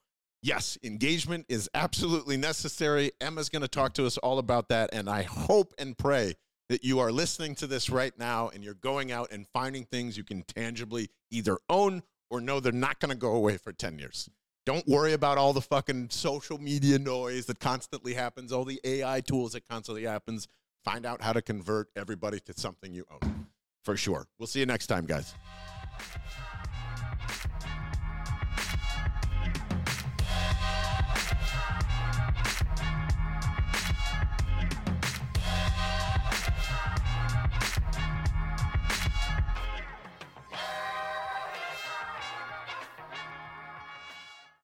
yes, 0.47 0.79
engagement 0.85 1.45
is 1.49 1.69
absolutely 1.75 2.37
necessary. 2.37 3.11
Emma's 3.21 3.49
going 3.49 3.63
to 3.63 3.69
talk 3.69 3.95
to 3.95 4.07
us 4.07 4.17
all 4.19 4.39
about 4.39 4.69
that, 4.69 4.91
and 4.93 5.11
I 5.11 5.23
hope 5.23 5.75
and 5.79 5.99
pray 5.99 6.35
that 6.69 6.85
you 6.85 7.01
are 7.01 7.13
listening 7.13 7.55
to 7.57 7.67
this 7.67 7.91
right 7.91 8.17
now 8.19 8.49
and 8.49 8.65
you're 8.65 8.75
going 8.75 9.13
out 9.13 9.31
and 9.31 9.47
finding 9.53 9.85
things 9.85 10.17
you 10.17 10.25
can 10.25 10.43
tangibly 10.43 11.09
either 11.31 11.59
own 11.69 12.03
or 12.29 12.41
know 12.41 12.59
they're 12.59 12.73
not 12.73 12.99
going 12.99 13.11
to 13.11 13.17
go 13.17 13.33
away 13.33 13.57
for 13.57 13.73
10 13.73 13.99
years. 13.99 14.29
Don't 14.65 14.87
worry 14.89 15.13
about 15.13 15.39
all 15.39 15.53
the 15.53 15.61
fucking 15.61 16.11
social 16.11 16.59
media 16.59 16.99
noise 16.99 17.47
that 17.47 17.61
constantly 17.61 18.15
happens, 18.15 18.53
all 18.53 18.65
the 18.65 18.81
AI 18.83 19.21
tools 19.21 19.53
that 19.53 19.69
constantly 19.69 20.03
happens. 20.03 20.49
Find 20.85 21.07
out 21.07 21.23
how 21.23 21.33
to 21.33 21.43
convert 21.43 21.89
everybody 21.95 22.41
to 22.41 22.53
something 22.53 22.93
you 22.93 23.05
own. 23.11 23.47
For 23.85 23.97
sure. 23.97 24.27
We'll 24.39 24.49
see 24.49 24.61
you 24.61 24.67
next 24.67 24.89
time, 24.89 25.07
guys. 25.07 25.35